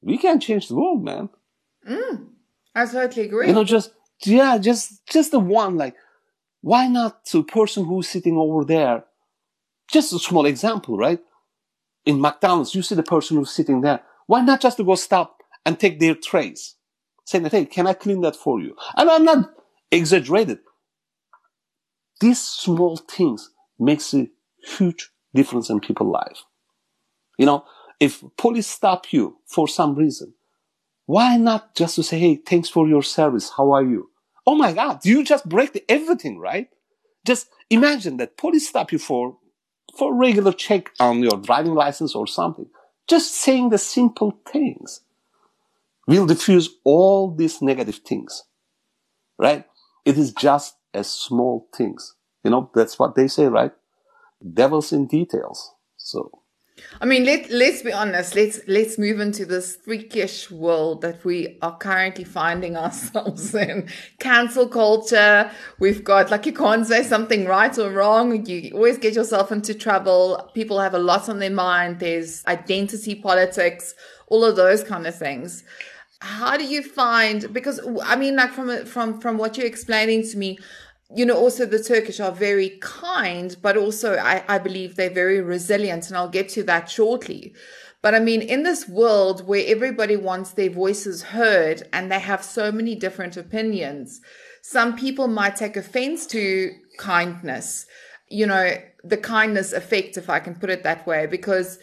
we 0.01 0.17
can 0.17 0.39
change 0.39 0.67
the 0.67 0.75
world, 0.75 1.03
man. 1.03 1.29
Mm, 1.87 2.27
I 2.73 2.85
totally 2.85 3.25
agree. 3.25 3.47
You 3.47 3.53
know, 3.53 3.63
just, 3.63 3.91
yeah, 4.23 4.57
just, 4.57 5.05
just 5.07 5.31
the 5.31 5.39
one, 5.39 5.77
like, 5.77 5.95
why 6.61 6.87
not 6.87 7.25
to 7.25 7.43
person 7.43 7.85
who's 7.85 8.07
sitting 8.07 8.37
over 8.37 8.63
there 8.63 9.03
just 9.87 10.13
a 10.13 10.19
small 10.19 10.45
example, 10.45 10.97
right? 10.97 11.19
In 12.05 12.21
McDonald's, 12.21 12.75
you 12.75 12.81
see 12.81 12.95
the 12.95 13.03
person 13.03 13.37
who's 13.37 13.51
sitting 13.51 13.81
there. 13.81 14.01
Why 14.27 14.41
not 14.41 14.61
just 14.61 14.77
to 14.77 14.83
go 14.83 14.95
stop 14.95 15.37
and 15.65 15.79
take 15.79 15.99
their 15.99 16.15
trays? 16.15 16.75
Say 17.25 17.41
hey, 17.49 17.65
can 17.65 17.87
I 17.87 17.93
clean 17.93 18.21
that 18.21 18.35
for 18.35 18.59
you? 18.61 18.75
And 18.95 19.09
I'm 19.09 19.25
not 19.25 19.49
exaggerated. 19.91 20.59
These 22.21 22.39
small 22.41 22.97
things 22.97 23.49
makes 23.79 24.13
a 24.13 24.27
huge 24.77 25.09
difference 25.33 25.69
in 25.69 25.79
people's 25.79 26.13
life. 26.13 26.43
You 27.37 27.45
know, 27.45 27.65
if 27.99 28.23
police 28.37 28.67
stop 28.67 29.11
you 29.11 29.37
for 29.47 29.67
some 29.67 29.95
reason, 29.95 30.33
why 31.05 31.37
not 31.37 31.75
just 31.75 31.95
to 31.95 32.03
say, 32.03 32.19
hey, 32.19 32.35
thanks 32.35 32.69
for 32.69 32.87
your 32.87 33.03
service. 33.03 33.51
How 33.55 33.71
are 33.71 33.83
you? 33.83 34.09
Oh 34.47 34.55
my 34.55 34.73
God, 34.73 35.05
you 35.05 35.23
just 35.23 35.47
break 35.47 35.83
everything, 35.89 36.39
right? 36.39 36.69
Just 37.25 37.47
imagine 37.69 38.17
that 38.17 38.37
police 38.37 38.69
stop 38.69 38.91
you 38.91 38.99
for 38.99 39.37
for 39.97 40.13
a 40.13 40.15
regular 40.15 40.51
check 40.53 40.91
on 40.99 41.23
your 41.23 41.39
driving 41.41 41.73
license 41.73 42.15
or 42.15 42.27
something. 42.27 42.67
Just 43.07 43.33
saying 43.35 43.69
the 43.69 43.77
simple 43.77 44.39
things 44.51 45.01
will 46.07 46.25
diffuse 46.25 46.69
all 46.83 47.31
these 47.33 47.61
negative 47.61 47.97
things, 47.97 48.43
right? 49.37 49.65
It 50.05 50.17
is 50.17 50.33
just 50.33 50.75
as 50.93 51.09
small 51.09 51.67
things. 51.75 52.15
You 52.43 52.51
know, 52.51 52.69
that's 52.73 52.99
what 52.99 53.15
they 53.15 53.27
say, 53.27 53.47
right? 53.47 53.71
Devil's 54.53 54.93
in 54.93 55.07
details. 55.07 55.73
So 55.97 56.31
I 57.01 57.05
mean, 57.05 57.25
let 57.25 57.49
let's 57.49 57.81
be 57.81 57.93
honest. 57.93 58.35
Let's 58.35 58.59
let's 58.67 58.97
move 58.97 59.19
into 59.19 59.45
this 59.45 59.77
freakish 59.77 60.51
world 60.51 61.01
that 61.01 61.23
we 61.23 61.57
are 61.61 61.77
currently 61.77 62.23
finding 62.23 62.75
ourselves 62.83 63.53
in. 63.55 63.89
Cancel 64.19 64.67
culture. 64.67 65.51
We've 65.79 66.03
got 66.03 66.31
like 66.31 66.45
you 66.45 66.53
can't 66.53 66.85
say 66.85 67.03
something 67.03 67.45
right 67.45 67.77
or 67.77 67.91
wrong. 67.91 68.45
You 68.45 68.71
always 68.73 68.97
get 68.97 69.13
yourself 69.13 69.51
into 69.51 69.73
trouble. 69.73 70.51
People 70.53 70.79
have 70.79 70.93
a 70.93 70.99
lot 70.99 71.29
on 71.29 71.39
their 71.39 71.49
mind. 71.49 71.99
There's 71.99 72.45
identity 72.45 73.15
politics, 73.15 73.93
all 74.27 74.43
of 74.43 74.55
those 74.55 74.83
kind 74.83 75.07
of 75.07 75.15
things. 75.15 75.63
How 76.19 76.57
do 76.57 76.65
you 76.65 76.81
find? 76.81 77.53
Because 77.53 77.79
I 78.03 78.15
mean, 78.15 78.35
like 78.35 78.51
from 78.51 78.85
from 78.85 79.21
from 79.21 79.37
what 79.37 79.57
you're 79.57 79.67
explaining 79.67 80.23
to 80.29 80.37
me, 80.37 80.59
you 81.13 81.25
know, 81.25 81.37
also 81.37 81.65
the 81.65 81.83
Turkish 81.83 82.19
are 82.19 82.31
very 82.31 82.77
kind, 82.81 83.55
but 83.61 83.77
also 83.77 84.15
I, 84.15 84.43
I 84.47 84.57
believe 84.57 84.95
they're 84.95 85.09
very 85.09 85.41
resilient, 85.41 86.07
and 86.07 86.17
I'll 86.17 86.29
get 86.29 86.49
to 86.49 86.63
that 86.63 86.89
shortly. 86.89 87.53
But 88.01 88.13
I 88.13 88.19
mean, 88.19 88.41
in 88.41 88.63
this 88.63 88.87
world 88.87 89.47
where 89.47 89.63
everybody 89.65 90.15
wants 90.15 90.51
their 90.51 90.69
voices 90.69 91.23
heard 91.23 91.87
and 91.91 92.11
they 92.11 92.19
have 92.19 92.43
so 92.43 92.71
many 92.71 92.95
different 92.95 93.35
opinions, 93.35 94.21
some 94.61 94.95
people 94.95 95.27
might 95.27 95.55
take 95.55 95.75
offense 95.75 96.27
to 96.27 96.71
kindness, 96.97 97.87
you 98.29 98.45
know, 98.45 98.77
the 99.03 99.17
kindness 99.17 99.73
effect, 99.73 100.17
if 100.17 100.29
I 100.29 100.39
can 100.39 100.55
put 100.55 100.69
it 100.69 100.83
that 100.83 101.05
way. 101.07 101.25
Because, 101.25 101.79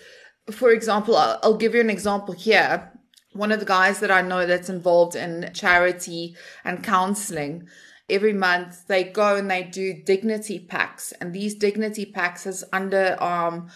for 0.50 0.70
example, 0.70 1.16
I'll, 1.16 1.38
I'll 1.42 1.56
give 1.56 1.74
you 1.74 1.80
an 1.80 1.90
example 1.90 2.34
here. 2.34 2.92
One 3.32 3.50
of 3.50 3.60
the 3.60 3.66
guys 3.66 4.00
that 4.00 4.10
I 4.10 4.20
know 4.20 4.46
that's 4.46 4.68
involved 4.68 5.16
in 5.16 5.50
charity 5.54 6.36
and 6.64 6.84
counseling, 6.84 7.68
every 8.12 8.34
month 8.34 8.86
they 8.86 9.02
go 9.02 9.36
and 9.36 9.50
they 9.50 9.64
do 9.64 9.94
dignity 9.94 10.58
packs. 10.60 11.12
And 11.20 11.32
these 11.32 11.54
dignity 11.54 12.04
packs 12.04 12.46
is 12.46 12.64
underarm 12.72 13.70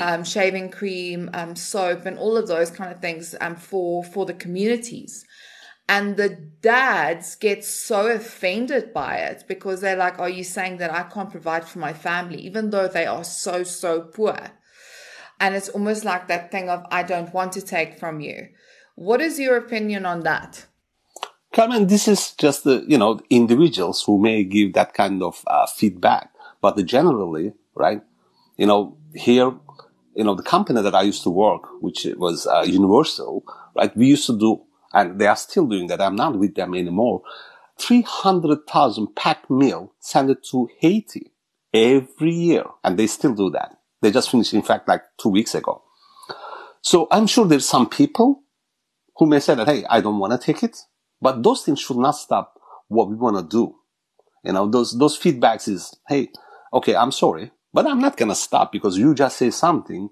um, 0.00 0.22
shaving 0.24 0.70
cream 0.70 1.28
um, 1.34 1.56
soap 1.56 2.06
and 2.06 2.16
all 2.18 2.36
of 2.36 2.46
those 2.46 2.70
kind 2.70 2.92
of 2.92 3.00
things 3.00 3.34
um, 3.40 3.56
for 3.56 4.04
for 4.04 4.24
the 4.24 4.34
communities. 4.34 5.24
And 5.88 6.16
the 6.16 6.28
dads 6.62 7.34
get 7.34 7.64
so 7.64 8.06
offended 8.06 8.94
by 8.94 9.16
it 9.16 9.42
because 9.48 9.80
they're 9.80 9.96
like 9.96 10.20
are 10.20 10.28
you 10.28 10.44
saying 10.44 10.76
that 10.76 10.94
i 10.94 11.02
can't 11.02 11.30
provide 11.30 11.66
for 11.66 11.80
my 11.80 11.92
family 11.92 12.40
even 12.42 12.70
though 12.70 12.86
they 12.86 13.06
are 13.06 13.24
so 13.24 13.64
so 13.64 14.02
poor? 14.02 14.38
And 15.40 15.54
it's 15.54 15.70
almost 15.70 16.04
like 16.04 16.28
that 16.28 16.52
thing 16.52 16.68
of 16.68 16.84
i 16.92 17.02
don't 17.02 17.34
want 17.34 17.52
to 17.52 17.62
take 17.62 17.98
from 17.98 18.20
you. 18.20 18.48
What 18.94 19.20
is 19.20 19.40
your 19.40 19.56
opinion 19.56 20.06
on 20.06 20.20
that 20.20 20.66
Carmen, 21.52 21.88
this 21.88 22.06
is 22.06 22.32
just 22.32 22.64
the, 22.64 22.84
you 22.86 22.96
know, 22.96 23.20
individuals 23.28 24.02
who 24.04 24.18
may 24.18 24.44
give 24.44 24.72
that 24.74 24.94
kind 24.94 25.22
of 25.22 25.42
uh, 25.48 25.66
feedback, 25.66 26.32
but 26.60 26.76
generally, 26.84 27.52
right? 27.74 28.02
You 28.56 28.66
know, 28.66 28.96
here, 29.14 29.52
you 30.14 30.22
know, 30.22 30.34
the 30.34 30.44
company 30.44 30.80
that 30.80 30.94
I 30.94 31.02
used 31.02 31.24
to 31.24 31.30
work, 31.30 31.62
which 31.80 32.06
was 32.16 32.46
uh, 32.46 32.64
Universal, 32.66 33.44
right? 33.74 33.96
We 33.96 34.06
used 34.06 34.26
to 34.26 34.38
do, 34.38 34.62
and 34.92 35.20
they 35.20 35.26
are 35.26 35.36
still 35.36 35.66
doing 35.66 35.88
that. 35.88 36.00
I'm 36.00 36.14
not 36.14 36.38
with 36.38 36.54
them 36.54 36.74
anymore. 36.74 37.22
300,000 37.78 39.16
packed 39.16 39.50
meal 39.50 39.92
sent 39.98 40.42
to 40.50 40.68
Haiti 40.78 41.32
every 41.72 42.32
year. 42.32 42.64
And 42.84 42.98
they 42.98 43.06
still 43.06 43.34
do 43.34 43.50
that. 43.50 43.76
They 44.02 44.10
just 44.10 44.30
finished, 44.30 44.54
in 44.54 44.62
fact, 44.62 44.88
like 44.88 45.02
two 45.18 45.30
weeks 45.30 45.54
ago. 45.54 45.82
So 46.82 47.08
I'm 47.10 47.26
sure 47.26 47.46
there's 47.46 47.68
some 47.68 47.88
people 47.88 48.42
who 49.16 49.26
may 49.26 49.40
say 49.40 49.54
that, 49.54 49.66
Hey, 49.66 49.84
I 49.88 50.00
don't 50.00 50.18
want 50.18 50.32
to 50.32 50.38
take 50.38 50.62
it. 50.62 50.78
But 51.20 51.42
those 51.42 51.62
things 51.62 51.80
should 51.80 51.98
not 51.98 52.12
stop 52.12 52.58
what 52.88 53.08
we 53.08 53.16
want 53.16 53.36
to 53.36 53.42
do. 53.42 53.74
You 54.44 54.52
know, 54.52 54.68
those, 54.68 54.98
those 54.98 55.18
feedbacks 55.18 55.68
is, 55.68 55.94
hey, 56.08 56.28
okay, 56.72 56.96
I'm 56.96 57.12
sorry, 57.12 57.50
but 57.72 57.86
I'm 57.86 58.00
not 58.00 58.16
going 58.16 58.30
to 58.30 58.34
stop 58.34 58.72
because 58.72 58.96
you 58.96 59.14
just 59.14 59.36
say 59.36 59.50
something 59.50 60.10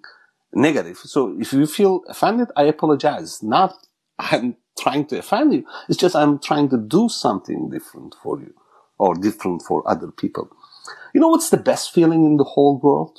negative. 0.52 0.98
So 0.98 1.36
if 1.40 1.52
you 1.52 1.66
feel 1.66 2.02
offended, 2.08 2.48
I 2.56 2.64
apologize. 2.64 3.42
Not 3.42 3.74
I'm 4.18 4.56
trying 4.78 5.06
to 5.06 5.18
offend 5.18 5.54
you. 5.54 5.64
It's 5.88 5.98
just 5.98 6.14
I'm 6.14 6.38
trying 6.38 6.68
to 6.70 6.78
do 6.78 7.08
something 7.08 7.70
different 7.70 8.14
for 8.22 8.38
you 8.40 8.54
or 8.98 9.14
different 9.14 9.62
for 9.62 9.88
other 9.88 10.10
people. 10.10 10.50
You 11.14 11.20
know 11.20 11.28
what's 11.28 11.50
the 11.50 11.56
best 11.56 11.92
feeling 11.92 12.24
in 12.24 12.36
the 12.36 12.44
whole 12.44 12.78
world? 12.78 13.18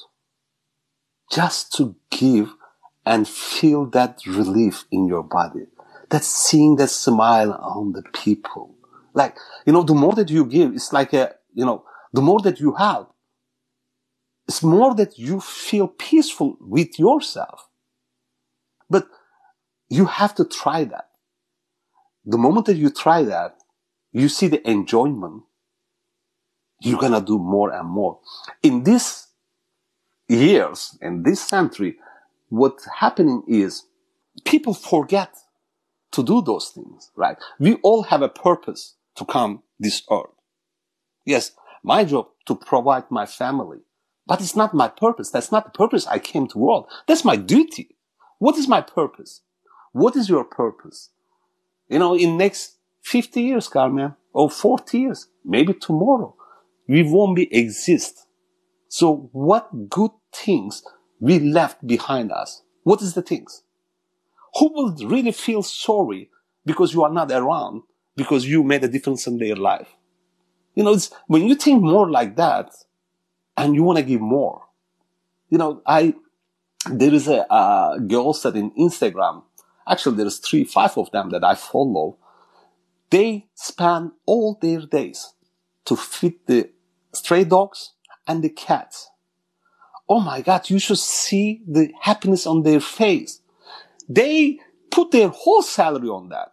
Just 1.32 1.74
to 1.74 1.96
give 2.12 2.54
and 3.06 3.28
feel 3.28 3.86
that 3.88 4.20
relief 4.26 4.86
in 4.92 5.08
your 5.08 5.24
body. 5.24 5.68
That 6.10 6.24
seeing 6.24 6.76
that 6.78 6.90
smile 6.90 7.54
on 7.54 7.94
the 7.94 8.04
people. 8.14 8.76
Like, 9.14 9.38
you 9.66 9.74
know, 9.74 9.84
the 9.84 9.94
more 9.94 10.14
that 10.14 10.30
you 10.30 10.46
give, 10.46 10.74
it's 10.74 10.94
like 10.94 11.14
a, 11.14 11.36
you 11.54 11.66
know, 11.66 11.84
the 12.14 12.22
more 12.22 12.40
that 12.42 12.60
you 12.60 12.74
have, 12.74 13.08
it's 14.48 14.64
more 14.64 14.96
that 14.96 15.20
you 15.20 15.40
feel 15.40 15.88
peaceful 15.88 16.58
with 16.60 16.98
yourself. 16.98 17.70
But 18.90 19.08
you 19.90 20.06
have 20.06 20.34
to 20.36 20.46
try 20.46 20.86
that. 20.86 21.10
The 22.26 22.38
moment 22.38 22.66
that 22.68 22.78
you 22.78 22.90
try 22.90 23.24
that, 23.24 23.58
you 24.12 24.30
see 24.30 24.48
the 24.48 24.68
enjoyment. 24.68 25.44
You're 26.82 27.00
gonna 27.00 27.22
do 27.22 27.38
more 27.38 27.72
and 27.72 27.88
more. 27.88 28.20
In 28.64 28.84
these 28.84 29.28
years, 30.28 30.98
in 31.02 31.24
this 31.24 31.42
century, 31.42 31.98
what's 32.50 32.88
happening 33.00 33.44
is 33.48 33.84
people 34.46 34.74
forget 34.74 35.36
to 36.12 36.24
do 36.24 36.42
those 36.42 36.70
things, 36.70 37.12
right? 37.16 37.38
We 37.60 37.76
all 37.76 38.04
have 38.04 38.22
a 38.22 38.30
purpose 38.30 38.96
to 39.16 39.26
come 39.26 39.64
this 39.80 40.04
earth. 40.12 40.32
Yes, 41.26 41.52
my 41.84 42.04
job 42.04 42.28
to 42.46 42.56
provide 42.56 43.10
my 43.10 43.26
family, 43.26 43.80
but 44.26 44.42
it's 44.42 44.56
not 44.56 44.74
my 44.74 44.88
purpose. 44.88 45.30
That's 45.30 45.52
not 45.52 45.66
the 45.66 45.78
purpose 45.78 46.08
I 46.08 46.20
came 46.20 46.48
to 46.48 46.58
world. 46.58 46.88
That's 47.08 47.26
my 47.26 47.36
duty. 47.36 47.96
What 48.40 48.58
is 48.58 48.68
my 48.68 48.82
purpose? 48.82 49.42
What 49.92 50.16
is 50.16 50.30
your 50.30 50.44
purpose? 50.44 51.10
You 51.88 52.00
know, 52.00 52.16
in 52.16 52.38
next 52.38 52.78
50 53.02 53.42
years, 53.42 53.68
Carmen, 53.68 54.16
or 54.34 54.50
40 54.50 55.00
years, 55.00 55.28
maybe 55.44 55.74
tomorrow, 55.74 56.36
we 56.88 57.04
won't 57.04 57.36
be 57.36 57.54
exist. 57.56 58.26
So 58.88 59.30
what 59.32 59.90
good 59.90 60.12
things 60.34 60.84
we 61.20 61.40
left 61.40 61.86
behind 61.86 62.32
us? 62.32 62.62
What 62.84 63.02
is 63.02 63.14
the 63.14 63.22
things? 63.22 63.64
Who 64.58 64.74
will 64.74 65.08
really 65.08 65.32
feel 65.32 65.64
sorry 65.64 66.30
because 66.66 66.94
you 66.94 67.04
are 67.04 67.12
not 67.12 67.32
around 67.32 67.84
because 68.16 68.46
you 68.46 68.64
made 68.64 68.84
a 68.84 68.88
difference 68.88 69.28
in 69.28 69.38
their 69.38 69.56
life? 69.56 69.88
You 70.76 70.84
know, 70.84 70.98
when 71.28 71.46
you 71.48 71.56
think 71.56 71.82
more 71.82 72.10
like 72.10 72.36
that 72.38 72.72
and 73.58 73.76
you 73.76 73.84
want 73.84 73.98
to 73.98 74.04
give 74.04 74.22
more, 74.22 74.64
you 75.50 75.58
know, 75.58 75.82
I, 75.86 76.14
there 76.90 77.14
is 77.14 77.28
a, 77.28 77.46
a 77.50 78.00
girl 78.06 78.34
that 78.34 78.56
in 78.56 78.72
Instagram, 78.72 79.44
actually 79.88 80.18
there's 80.18 80.38
three, 80.38 80.64
five 80.64 80.98
of 80.98 81.12
them 81.12 81.30
that 81.32 81.44
I 81.44 81.56
follow. 81.56 82.18
They 83.10 83.48
spend 83.56 84.12
all 84.26 84.58
their 84.62 84.82
days 84.82 85.34
to 85.86 85.96
feed 85.96 86.40
the 86.46 86.70
stray 87.14 87.44
dogs 87.44 87.94
and 88.28 88.44
the 88.44 88.50
cats. 88.50 89.10
Oh 90.08 90.20
my 90.20 90.42
God, 90.42 90.70
you 90.70 90.80
should 90.80 91.00
see 91.00 91.62
the 91.68 91.92
happiness 92.02 92.48
on 92.48 92.64
their 92.64 92.80
face. 92.80 93.42
They 94.10 94.60
put 94.90 95.12
their 95.12 95.30
whole 95.30 95.62
salary 95.62 96.10
on 96.10 96.30
that. 96.30 96.52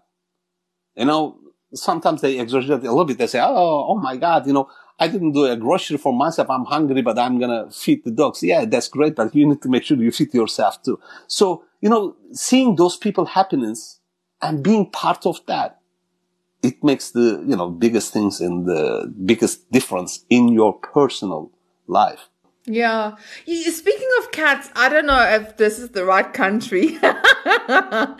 You 0.94 1.06
know, 1.06 1.38
sometimes 1.74 2.20
they 2.20 2.38
exaggerate 2.38 2.80
a 2.80 2.90
little 2.90 3.04
bit. 3.06 3.18
They 3.18 3.26
say, 3.26 3.40
Oh, 3.40 3.86
oh 3.88 3.98
my 3.98 4.16
God, 4.16 4.46
you 4.46 4.52
know, 4.52 4.68
I 4.98 5.08
didn't 5.08 5.32
do 5.32 5.44
a 5.44 5.56
grocery 5.56 5.98
for 5.98 6.12
myself. 6.12 6.48
I'm 6.48 6.64
hungry, 6.64 7.02
but 7.02 7.18
I'm 7.18 7.38
going 7.38 7.50
to 7.50 7.70
feed 7.70 8.04
the 8.04 8.10
dogs. 8.10 8.42
Yeah, 8.42 8.64
that's 8.64 8.88
great, 8.88 9.14
but 9.14 9.34
you 9.34 9.46
need 9.46 9.62
to 9.62 9.68
make 9.68 9.84
sure 9.84 9.96
you 9.96 10.10
feed 10.10 10.32
yourself 10.32 10.82
too. 10.82 10.98
So, 11.26 11.64
you 11.80 11.90
know, 11.90 12.16
seeing 12.32 12.76
those 12.76 12.96
people 12.96 13.26
happiness 13.26 14.00
and 14.40 14.62
being 14.62 14.90
part 14.90 15.26
of 15.26 15.40
that, 15.46 15.80
it 16.62 16.82
makes 16.82 17.10
the, 17.10 17.44
you 17.46 17.56
know, 17.56 17.68
biggest 17.68 18.12
things 18.12 18.40
in 18.40 18.64
the 18.64 19.12
biggest 19.24 19.70
difference 19.70 20.24
in 20.30 20.48
your 20.48 20.72
personal 20.72 21.52
life. 21.86 22.28
Yeah. 22.66 23.14
Speaking 23.46 24.08
of 24.18 24.32
cats, 24.32 24.70
I 24.74 24.88
don't 24.88 25.06
know 25.06 25.20
if 25.20 25.56
this 25.56 25.78
is 25.78 25.90
the 25.90 26.04
right 26.04 26.32
country. 26.32 26.98
I 27.02 28.16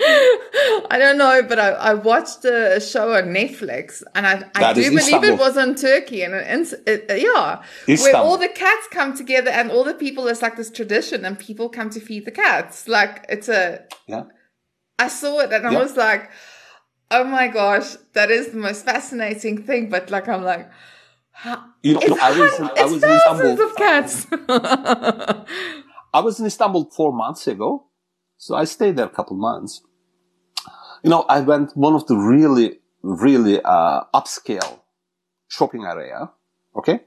don't 0.93 1.19
know, 1.19 1.43
but 1.43 1.59
I, 1.59 1.71
I 1.71 1.95
watched 1.95 2.45
a 2.45 2.81
show 2.81 3.15
on 3.15 3.25
Netflix 3.25 4.05
and 4.15 4.25
I, 4.25 4.45
I 4.55 4.73
do 4.73 4.83
believe 4.83 5.01
Istanbul. 5.01 5.31
it 5.31 5.39
was 5.39 5.57
on 5.57 5.75
Turkey 5.75 6.23
and 6.23 6.35
it, 6.35 6.73
it, 6.87 7.11
uh, 7.11 7.15
yeah, 7.15 7.63
Istanbul. 7.89 8.21
where 8.21 8.23
all 8.23 8.39
the 8.39 8.49
cats 8.49 8.87
come 8.93 9.17
together 9.17 9.51
and 9.51 9.73
all 9.73 9.83
the 9.83 9.95
people, 9.95 10.29
it's 10.29 10.43
like 10.43 10.57
this 10.57 10.71
tradition 10.71 11.25
and 11.25 11.37
people 11.37 11.69
come 11.69 11.91
to 11.91 11.99
feed 11.99 12.25
the 12.25 12.31
cats. 12.31 12.87
Like 12.87 13.27
it's 13.29 13.49
a, 13.49 13.85
yeah. 14.07 14.27
I 14.99 15.09
saw 15.09 15.41
it 15.41 15.53
and 15.53 15.65
yeah. 15.65 15.77
I 15.77 15.83
was 15.83 15.97
like, 15.97 16.31
oh 17.11 17.25
my 17.25 17.49
gosh, 17.49 17.97
that 18.13 18.31
is 18.31 18.51
the 18.51 18.59
most 18.59 18.85
fascinating 18.85 19.65
thing. 19.65 19.91
But 19.91 20.11
like, 20.11 20.29
I'm 20.29 20.45
like, 20.45 20.71
you 21.83 21.95
know, 21.95 22.01
I 22.21 22.39
was, 22.39 22.61
I 22.61 22.85
was 22.85 23.03
in 23.03 23.11
Istanbul. 23.11 23.67
of 23.67 23.77
cats. 23.77 24.27
I 26.15 26.21
was 26.21 26.41
in 26.41 26.47
Istanbul 26.47 26.91
four 26.97 27.13
months 27.13 27.47
ago, 27.47 27.87
so 28.37 28.55
I 28.55 28.65
stayed 28.65 28.97
there 28.97 29.07
a 29.07 29.11
couple 29.11 29.37
months. 29.37 29.83
You 31.03 31.11
know, 31.11 31.25
I 31.29 31.41
went 31.41 31.77
one 31.77 31.95
of 31.95 32.07
the 32.07 32.17
really, 32.17 32.79
really 33.03 33.61
uh, 33.63 34.05
upscale 34.15 34.81
shopping 35.49 35.85
area. 35.85 36.31
Okay, 36.77 37.01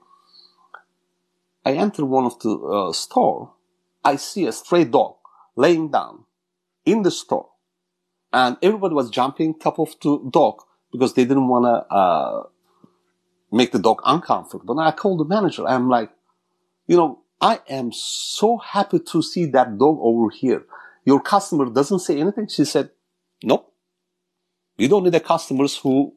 I 1.66 1.74
enter 1.74 2.06
one 2.06 2.26
of 2.26 2.40
the 2.40 2.52
uh, 2.52 2.94
store. 2.94 3.54
I 4.04 4.16
see 4.16 4.46
a 4.46 4.52
stray 4.52 4.86
dog 4.86 5.16
laying 5.56 5.90
down 5.92 6.26
in 6.86 7.02
the 7.02 7.12
store, 7.12 7.50
and 8.32 8.58
everybody 8.62 8.94
was 8.94 9.10
jumping 9.10 9.58
top 9.58 9.80
of 9.80 9.96
the 10.02 10.20
dog 10.32 10.62
because 10.92 11.14
they 11.16 11.26
didn't 11.26 11.48
want 11.48 11.66
to. 11.66 11.94
Uh, 11.94 12.44
make 13.52 13.72
the 13.72 13.80
dog 13.80 14.02
uncomfortable. 14.06 14.80
And 14.80 14.88
I 14.88 14.92
called 14.92 15.20
the 15.20 15.26
manager. 15.26 15.68
I'm 15.68 15.90
like, 15.90 16.12
you 16.88 16.98
know, 16.98 17.22
I 17.42 17.60
am 17.70 17.92
so 17.92 18.58
happy 18.58 19.00
to 19.00 19.22
see 19.22 19.46
that 19.48 19.78
dog 19.78 19.98
over 20.02 20.30
here. 20.30 20.66
Your 21.06 21.22
customer 21.22 21.66
doesn't 21.70 22.00
say 22.00 22.20
anything. 22.20 22.48
She 22.48 22.66
said, 22.66 22.92
nope. 23.44 23.74
You 24.78 24.88
don't 24.88 25.04
need 25.04 25.14
the 25.14 25.20
customers 25.20 25.78
who 25.78 26.14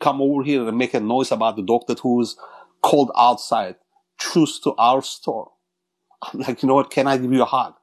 come 0.00 0.20
over 0.20 0.42
here 0.42 0.66
and 0.66 0.76
make 0.76 0.94
a 0.94 1.00
noise 1.00 1.32
about 1.32 1.56
the 1.56 1.62
dog 1.62 1.86
that 1.88 2.00
who's 2.00 2.36
called 2.82 3.10
outside. 3.16 3.76
Choose 4.18 4.58
to 4.60 4.74
our 4.76 5.02
store. 5.02 5.52
I'm 6.22 6.40
like, 6.40 6.62
you 6.62 6.68
know 6.68 6.74
what? 6.74 6.90
Can 6.90 7.06
I 7.06 7.16
give 7.18 7.32
you 7.32 7.42
a 7.42 7.46
hug? 7.46 7.74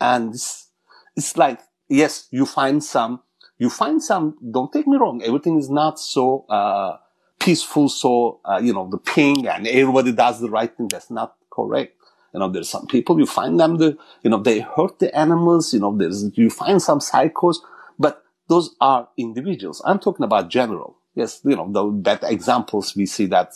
And 0.00 0.34
it's, 0.34 0.68
it's 1.16 1.36
like, 1.36 1.60
yes, 1.88 2.28
you 2.30 2.46
find 2.46 2.82
some, 2.82 3.22
you 3.58 3.70
find 3.70 4.02
some, 4.02 4.36
don't 4.52 4.72
take 4.72 4.86
me 4.86 4.96
wrong. 4.96 5.22
Everything 5.22 5.58
is 5.58 5.70
not 5.70 5.98
so, 5.98 6.46
uh, 6.48 6.98
peaceful. 7.38 7.88
So, 7.88 8.40
uh, 8.44 8.60
you 8.62 8.72
know, 8.72 8.88
the 8.88 8.98
ping 8.98 9.46
and 9.46 9.66
everybody 9.66 10.12
does 10.12 10.40
the 10.40 10.50
right 10.50 10.74
thing. 10.74 10.88
That's 10.88 11.10
not 11.10 11.36
correct. 11.50 11.94
You 12.34 12.40
know, 12.40 12.48
there's 12.48 12.68
some 12.68 12.86
people 12.86 13.18
you 13.18 13.26
find 13.26 13.58
them, 13.58 13.78
the, 13.78 13.96
you 14.22 14.30
know, 14.30 14.38
they 14.38 14.60
hurt 14.60 14.98
the 14.98 15.14
animals. 15.16 15.72
You 15.72 15.80
know, 15.80 15.96
there's, 15.96 16.36
you 16.36 16.50
find 16.50 16.80
some 16.80 17.00
psychos, 17.00 17.56
but 17.98 18.22
those 18.48 18.74
are 18.80 19.08
individuals. 19.16 19.82
I'm 19.84 19.98
talking 19.98 20.24
about 20.24 20.50
general. 20.50 20.96
Yes, 21.14 21.40
you 21.44 21.56
know, 21.56 21.70
the 21.70 21.84
bad 21.84 22.20
examples, 22.22 22.94
we 22.94 23.06
see 23.06 23.26
that 23.26 23.52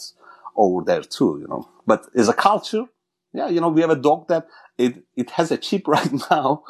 over 0.56 0.82
there 0.84 1.02
too, 1.02 1.38
you 1.40 1.48
know, 1.48 1.68
but 1.86 2.06
as 2.14 2.28
a 2.28 2.32
culture, 2.32 2.84
yeah, 3.32 3.48
you 3.48 3.60
know, 3.60 3.68
we 3.68 3.80
have 3.80 3.90
a 3.90 3.96
dog 3.96 4.28
that 4.28 4.46
it, 4.76 5.04
it 5.16 5.30
has 5.30 5.50
a 5.50 5.56
chip 5.56 5.86
right 5.88 6.12
now. 6.30 6.64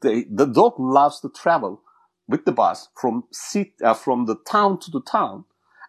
The, 0.00 0.24
the 0.30 0.46
dog 0.46 0.74
loves 0.78 1.20
to 1.20 1.28
travel 1.28 1.82
with 2.26 2.44
the 2.44 2.52
bus 2.52 2.88
from 2.98 3.24
seat, 3.32 3.74
uh, 3.84 3.94
from 3.94 4.26
the 4.26 4.36
town 4.36 4.80
to 4.80 4.90
the 4.90 5.02
town 5.02 5.44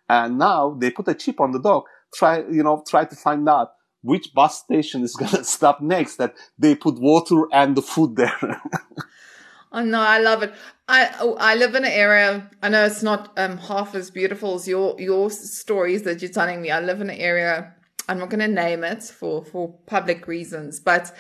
and 0.10 0.38
now 0.38 0.76
they 0.80 0.91
put 0.91 1.08
a 1.08 1.13
chip 1.13 1.39
on 1.39 1.52
the 1.52 1.60
dog, 1.60 1.84
try, 2.13 2.39
you 2.39 2.63
know, 2.63 2.84
try 2.88 3.06
to 3.06 3.15
find 3.15 3.48
out 3.50 3.72
which 4.02 4.34
bus 4.34 4.60
station 4.60 5.04
is 5.04 5.15
going 5.20 5.32
to 5.32 5.44
stop 5.44 5.82
next 5.82 6.18
that 6.18 6.36
they 6.58 6.76
put 6.76 7.00
water 7.00 7.48
and 7.52 7.76
the 7.76 7.82
food 7.82 8.15
there. 8.15 8.62
oh 9.72 9.84
no, 9.84 10.00
I 10.00 10.20
love 10.20 10.44
it. 10.44 10.54
I 10.88 11.10
I 11.39 11.56
live 11.56 11.74
in 11.76 11.84
an 11.84 11.91
area. 11.91 12.50
I 12.62 12.70
know 12.70 12.86
it's 12.86 13.02
not 13.02 13.34
um, 13.38 13.58
half 13.58 13.96
as 13.96 14.12
beautiful 14.12 14.56
as 14.56 14.68
your 14.68 14.96
your 15.00 15.32
stories 15.32 16.04
that 16.04 16.22
you're 16.22 16.32
telling 16.32 16.62
me. 16.62 16.70
I 16.70 16.80
live 16.80 17.02
in 17.02 17.10
an 17.10 17.18
area. 17.18 17.74
I'm 18.08 18.20
not 18.20 18.30
going 18.30 18.41
to 18.41 18.48
name 18.48 18.84
it 18.84 19.04
for 19.04 19.44
for 19.44 19.74
public 19.88 20.28
reasons, 20.28 20.80
but 20.80 21.12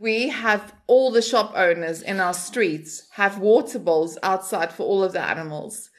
we 0.00 0.28
have 0.28 0.74
all 0.88 1.12
the 1.12 1.22
shop 1.22 1.52
owners 1.54 2.02
in 2.02 2.18
our 2.18 2.34
streets 2.34 3.06
have 3.12 3.38
water 3.38 3.78
bowls 3.78 4.18
outside 4.24 4.72
for 4.72 4.82
all 4.82 5.04
of 5.04 5.12
the 5.12 5.22
animals 5.22 5.90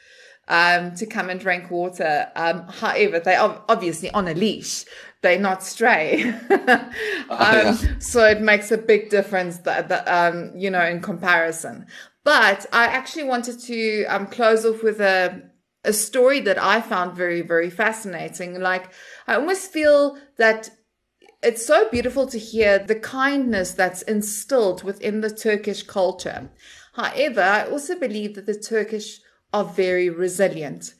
um, 0.47 0.95
to 0.95 1.05
come 1.05 1.29
and 1.29 1.39
drink 1.39 1.71
water. 1.71 2.27
Um, 2.35 2.67
however, 2.67 3.19
they 3.19 3.35
are 3.35 3.63
obviously 3.67 4.11
on 4.11 4.27
a 4.27 4.33
leash. 4.33 4.85
They're 5.21 5.39
not 5.39 5.63
stray. 5.63 6.23
um, 6.49 6.49
yeah. 7.29 7.77
So 7.99 8.25
it 8.25 8.41
makes 8.41 8.71
a 8.71 8.77
big 8.77 9.09
difference 9.09 9.57
that, 9.59 9.89
that 9.89 10.07
um, 10.07 10.51
you 10.55 10.69
know, 10.69 10.85
in 10.85 11.01
comparison. 11.01 11.87
But 12.23 12.65
I 12.71 12.85
actually 12.85 13.25
wanted 13.25 13.59
to 13.61 14.05
um, 14.05 14.27
close 14.27 14.65
off 14.65 14.83
with 14.83 14.99
a, 14.99 15.49
a 15.83 15.93
story 15.93 16.39
that 16.41 16.61
I 16.61 16.81
found 16.81 17.15
very, 17.15 17.41
very 17.41 17.69
fascinating. 17.69 18.59
Like, 18.59 18.91
I 19.27 19.35
almost 19.35 19.71
feel 19.71 20.17
that 20.37 20.69
it's 21.43 21.65
so 21.65 21.87
beautiful 21.89 22.25
to 22.27 22.39
hear 22.39 22.79
the 22.79 22.95
kindness 22.95 23.73
that's 23.73 24.01
instilled 24.03 24.83
within 24.83 25.21
the 25.21 25.29
Turkish 25.29 25.83
culture. 25.83 26.49
However, 26.93 27.41
I 27.41 27.67
also 27.67 27.99
believe 27.99 28.35
that 28.35 28.47
the 28.47 28.57
Turkish 28.57 29.19
are 29.55 29.65
very 29.65 30.09
resilient 30.09 30.93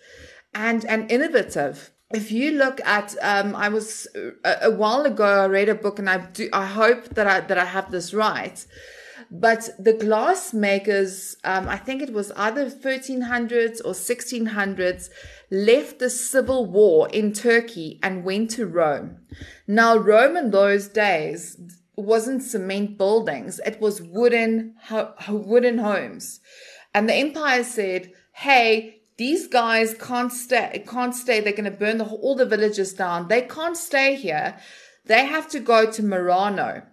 and, 0.54 0.86
and 0.86 1.12
innovative. 1.12 1.92
If 2.12 2.32
you 2.32 2.48
look 2.52 2.80
at, 2.86 3.16
um, 3.22 3.56
I 3.56 3.70
was 3.70 4.08
a, 4.44 4.70
a 4.70 4.72
while 4.72 5.04
ago, 5.06 5.30
I 5.44 5.48
read 5.48 5.70
a 5.70 5.76
book 5.76 6.00
and 6.00 6.10
I 6.10 6.18
do, 6.38 6.50
I 6.54 6.66
hope 6.66 7.04
that 7.16 7.28
I, 7.28 7.38
that 7.42 7.58
I 7.58 7.66
have 7.66 7.92
this 7.92 8.14
right 8.14 8.66
but 9.32 9.70
the 9.80 9.94
glass 9.94 10.54
makers, 10.54 11.36
um, 11.44 11.68
I 11.68 11.78
think 11.78 12.02
it 12.02 12.14
was 12.14 12.32
either 12.34 12.70
1300s 12.70 13.82
or 13.84 13.94
1600s, 13.94 15.10
left 15.52 16.00
the 16.00 16.10
civil 16.10 16.66
war 16.66 17.10
in 17.10 17.34
Turkey 17.34 18.00
and 18.04 18.24
went 18.24 18.52
to 18.52 18.66
Rome. 18.66 19.18
Now, 19.68 19.98
Rome 19.98 20.38
in 20.38 20.52
those 20.52 20.88
days 20.88 21.58
wasn't 21.96 22.44
cement 22.44 22.98
buildings; 22.98 23.60
it 23.66 23.80
was 23.80 24.02
wooden 24.02 24.76
ho- 24.84 25.14
wooden 25.30 25.80
homes, 25.80 26.40
and 26.94 27.10
the 27.10 27.16
empire 27.16 27.64
said, 27.64 28.12
"Hey." 28.36 28.92
These 29.18 29.48
guys 29.48 29.94
can't 29.94 30.30
stay. 30.32 30.84
Can't 30.86 31.16
stay. 31.16 31.40
They're 31.40 31.54
going 31.54 31.72
to 31.72 31.72
burn 31.72 32.00
the, 32.00 32.06
all 32.06 32.36
the 32.36 32.46
villages 32.46 32.94
down. 32.94 33.30
They 33.30 33.44
can't 33.44 33.78
stay 33.78 34.16
here. 34.16 34.58
They 35.06 35.26
have 35.26 35.48
to 35.52 35.60
go 35.62 35.90
to 35.90 36.04
Murano. 36.04 36.84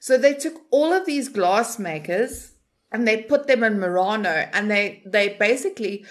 So 0.00 0.18
they 0.18 0.34
took 0.34 0.62
all 0.72 0.92
of 0.92 1.06
these 1.06 1.28
glass 1.28 1.78
makers 1.78 2.52
and 2.90 3.06
they 3.06 3.22
put 3.22 3.46
them 3.46 3.62
in 3.62 3.78
Murano 3.78 4.48
and 4.52 4.70
they, 4.70 5.02
they 5.06 5.28
basically 5.28 6.04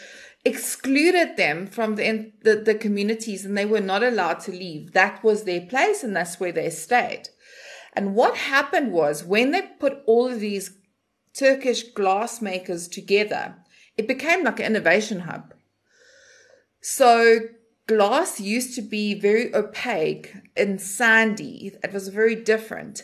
excluded 0.46 1.36
them 1.36 1.68
from 1.68 1.96
the, 1.96 2.32
the, 2.44 2.56
the 2.56 2.76
communities 2.76 3.44
and 3.44 3.58
they 3.58 3.66
were 3.66 3.82
not 3.82 4.04
allowed 4.04 4.40
to 4.42 4.52
leave. 4.52 4.94
That 4.94 5.24
was 5.24 5.44
their 5.44 5.62
place 5.62 6.04
and 6.04 6.16
that's 6.16 6.40
where 6.40 6.52
they 6.52 6.70
stayed. 6.70 7.30
And 7.94 8.16
what 8.16 8.38
happened 8.38 8.94
was 8.94 9.24
when 9.24 9.52
they 9.52 9.64
put 9.80 10.04
all 10.06 10.28
of 10.28 10.40
these 10.40 10.78
Turkish 11.34 11.84
glass 11.92 12.42
makers 12.42 12.88
together, 12.88 13.56
it 13.98 14.08
became 14.08 14.44
like 14.44 14.60
an 14.60 14.68
innovation 14.68 15.22
hub. 15.22 15.54
So 16.82 17.40
glass 17.88 18.40
used 18.40 18.76
to 18.76 18.82
be 18.82 19.14
very 19.14 19.54
opaque 19.56 20.34
and 20.56 20.80
sandy. 20.80 21.74
It 21.84 21.94
was 21.94 22.10
very 22.10 22.36
different. 22.36 23.04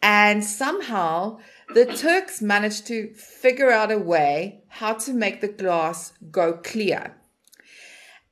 And 0.00 0.44
somehow 0.44 1.38
the 1.74 1.86
Turks 1.86 2.42
managed 2.42 2.86
to 2.88 3.12
figure 3.14 3.70
out 3.70 3.92
a 3.92 3.98
way 3.98 4.62
how 4.68 4.94
to 4.94 5.12
make 5.12 5.40
the 5.40 5.48
glass 5.48 6.12
go 6.30 6.54
clear 6.54 7.16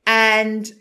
and 0.05 0.71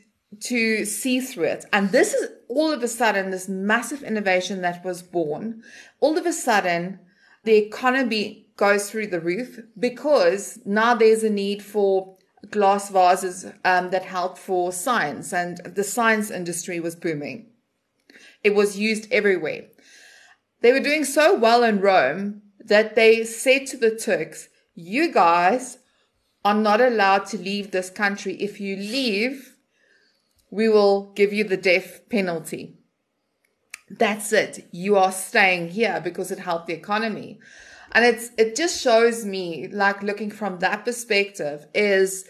to 0.41 0.85
see 0.85 1.21
through 1.21 1.45
it. 1.45 1.65
And 1.73 1.91
this 1.91 2.15
is 2.15 2.31
all 2.49 2.73
of 2.73 2.83
a 2.83 2.89
sudden 2.89 3.31
this 3.31 3.49
massive 3.49 4.03
innovation 4.03 4.63
that 4.63 4.85
was 4.85 5.03
born. 5.03 5.63
All 6.01 6.19
of 6.19 6.27
a 6.27 6.33
sudden, 6.33 6.99
the 7.45 7.57
economy 7.57 8.50
goes 8.61 8.91
through 8.91 9.07
the 9.07 9.21
roof 9.21 9.59
because 9.79 10.59
now 10.67 10.95
there's 10.95 11.25
a 11.25 11.31
need 11.31 11.63
for 11.63 12.19
glass 12.51 12.91
vases 12.91 13.47
um, 13.65 13.91
that 13.91 14.05
help 14.05 14.37
for 14.37 14.71
science, 14.71 15.33
and 15.33 15.59
the 15.65 15.83
science 15.83 16.31
industry 16.31 16.79
was 16.79 16.95
booming. 16.95 17.47
It 18.45 18.55
was 18.55 18.79
used 18.79 19.11
everywhere. 19.11 19.63
They 20.61 20.73
were 20.73 20.81
doing 20.81 21.05
so 21.05 21.35
well 21.35 21.65
in 21.65 21.81
Rome 21.81 22.43
that 22.63 22.97
they 22.97 23.25
said 23.25 23.67
to 23.69 23.79
the 23.79 23.97
Turks, 23.97 24.51
You 24.75 25.11
guys 25.11 25.79
are 26.45 26.55
not 26.55 26.83
allowed 26.83 27.25
to 27.27 27.39
leave 27.39 27.71
this 27.71 27.89
country. 27.89 28.35
If 28.35 28.61
you 28.61 28.77
leave, 28.77 29.57
we 30.51 30.69
will 30.69 31.13
give 31.15 31.33
you 31.33 31.45
the 31.45 31.57
death 31.57 32.09
penalty. 32.11 32.77
That's 33.89 34.33
it. 34.35 34.69
You 34.71 34.97
are 34.97 35.13
staying 35.13 35.71
here 35.71 36.01
because 36.03 36.31
it 36.31 36.41
helped 36.41 36.67
the 36.67 36.75
economy. 36.75 37.41
And 37.93 38.05
it's, 38.05 38.31
it 38.39 38.57
just 38.57 38.81
shows 38.81 39.25
me, 39.25 39.69
like 39.69 40.03
looking 40.03 40.31
from 40.31 40.59
that 40.61 40.85
perspective 40.85 41.67
is, 41.75 42.25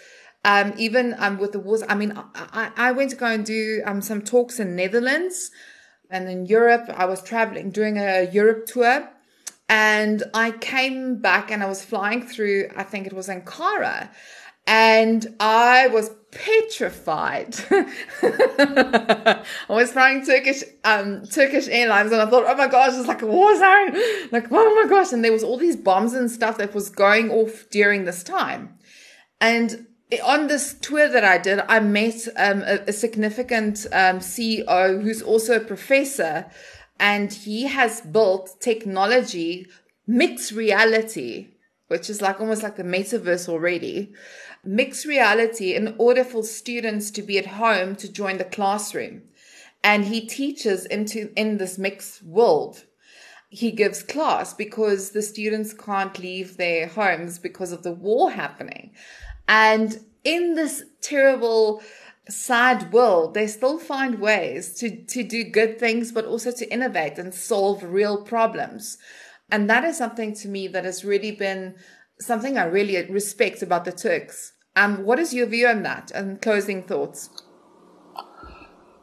um, 0.45 0.73
even, 0.79 1.15
um, 1.19 1.39
with 1.39 1.53
the 1.53 1.61
wars, 1.61 1.83
I 1.89 1.95
mean, 1.95 2.13
I, 2.35 2.71
I 2.77 2.93
went 2.93 3.11
to 3.11 3.17
go 3.17 3.27
and 3.27 3.45
do, 3.45 3.83
um, 3.85 4.01
some 4.01 4.23
talks 4.23 4.59
in 4.59 4.75
Netherlands 4.75 5.51
and 6.09 6.29
in 6.29 6.47
Europe, 6.47 6.89
I 6.95 7.05
was 7.05 7.23
traveling, 7.23 7.71
doing 7.71 7.99
a 7.99 8.31
Europe 8.31 8.67
tour. 8.67 9.09
And 9.69 10.25
I 10.35 10.51
came 10.51 11.21
back 11.21 11.53
and 11.53 11.63
I 11.63 11.67
was 11.67 11.85
flying 11.85 12.27
through, 12.27 12.71
I 12.75 12.83
think 12.83 13.07
it 13.07 13.13
was 13.13 13.29
Ankara. 13.29 14.09
And 14.67 15.35
I 15.41 15.89
was 15.89 16.11
petrified. 16.31 17.57
I 18.23 19.43
was 19.69 19.93
flying 19.93 20.25
Turkish, 20.25 20.63
um, 20.85 21.27
Turkish 21.27 21.67
Airlines 21.69 22.13
and 22.13 22.23
I 22.23 22.27
thought, 22.27 22.45
oh 22.47 22.55
my 22.55 22.69
gosh, 22.69 22.93
it's 22.95 23.09
like 23.09 23.23
a 23.23 23.27
war 23.27 23.57
zone. 23.59 23.95
Like, 24.31 24.47
oh 24.51 24.83
my 24.83 24.89
gosh. 24.89 25.13
And 25.13 25.25
there 25.25 25.33
was 25.33 25.43
all 25.43 25.57
these 25.57 25.77
bombs 25.77 26.15
and 26.15 26.31
stuff 26.31 26.59
that 26.59 26.75
was 26.75 26.89
going 26.89 27.31
off 27.31 27.69
during 27.71 28.05
this 28.05 28.23
time. 28.23 28.79
And 29.41 29.87
on 30.25 30.49
this 30.49 30.75
tour 30.75 31.09
that 31.09 31.25
I 31.25 31.39
did, 31.39 31.61
I 31.69 31.81
met 31.81 32.27
um, 32.37 32.63
a, 32.63 32.81
a, 32.89 32.93
significant 32.93 33.87
um, 33.93 34.19
CEO 34.19 35.03
who's 35.03 35.23
also 35.23 35.57
a 35.57 35.61
professor, 35.61 36.51
and 36.99 37.33
he 37.33 37.67
has 37.67 38.01
built 38.01 38.61
technology, 38.61 39.67
mixed 40.07 40.53
reality, 40.53 41.49
which 41.89 42.11
is 42.11 42.21
like 42.21 42.41
almost 42.41 42.63
like 42.63 42.79
a 42.79 42.85
metaverse 42.85 43.49
already, 43.49 44.13
mixed 44.65 45.07
reality 45.07 45.75
in 45.75 45.95
order 45.99 46.25
for 46.25 46.43
students 46.43 47.11
to 47.13 47.23
be 47.23 47.39
at 47.39 47.47
home 47.47 47.97
to 47.97 48.13
join 48.13 48.39
the 48.39 48.45
classroom. 48.45 49.23
And 49.83 50.05
he 50.05 50.27
teaches 50.27 50.85
into 50.87 51.33
in 51.37 51.57
this 51.57 51.79
mixed 51.79 52.23
world. 52.23 52.85
He 53.49 53.73
gives 53.73 54.03
class 54.03 54.55
because 54.55 55.11
the 55.11 55.23
students 55.23 55.73
can't 55.73 56.19
leave 56.19 56.57
their 56.57 56.87
homes 56.87 57.39
because 57.39 57.73
of 57.73 57.83
the 57.83 57.93
war 57.93 58.31
happening. 58.31 58.93
And 59.49 59.99
in 60.23 60.55
this 60.55 60.85
terrible, 61.01 61.83
sad 62.29 62.93
world, 62.93 63.35
they 63.35 63.47
still 63.47 63.79
find 63.79 64.21
ways 64.21 64.75
to, 64.75 65.05
to 65.07 65.25
do 65.25 65.45
good 65.45 65.81
things, 65.81 66.13
but 66.13 66.27
also 66.27 66.53
to 66.53 66.73
innovate 66.73 67.19
and 67.19 67.35
solve 67.35 67.83
real 67.83 68.23
problems. 68.23 68.99
And 69.51 69.69
that 69.69 69.85
is 69.85 69.99
something 69.99 70.35
to 70.37 70.49
me 70.49 70.69
that 70.69 70.85
has 70.85 71.05
really 71.05 71.33
been 71.33 71.75
something 72.21 72.59
I 72.59 72.65
really 72.65 73.05
respect 73.11 73.63
about 73.63 73.85
the 73.85 73.93
Turks. 73.93 74.53
Um, 74.77 75.05
what 75.05 75.19
is 75.19 75.35
your 75.35 75.47
view 75.47 75.67
on 75.67 75.83
that 75.83 76.11
and 76.13 76.41
closing 76.41 76.83
thoughts? 76.83 77.31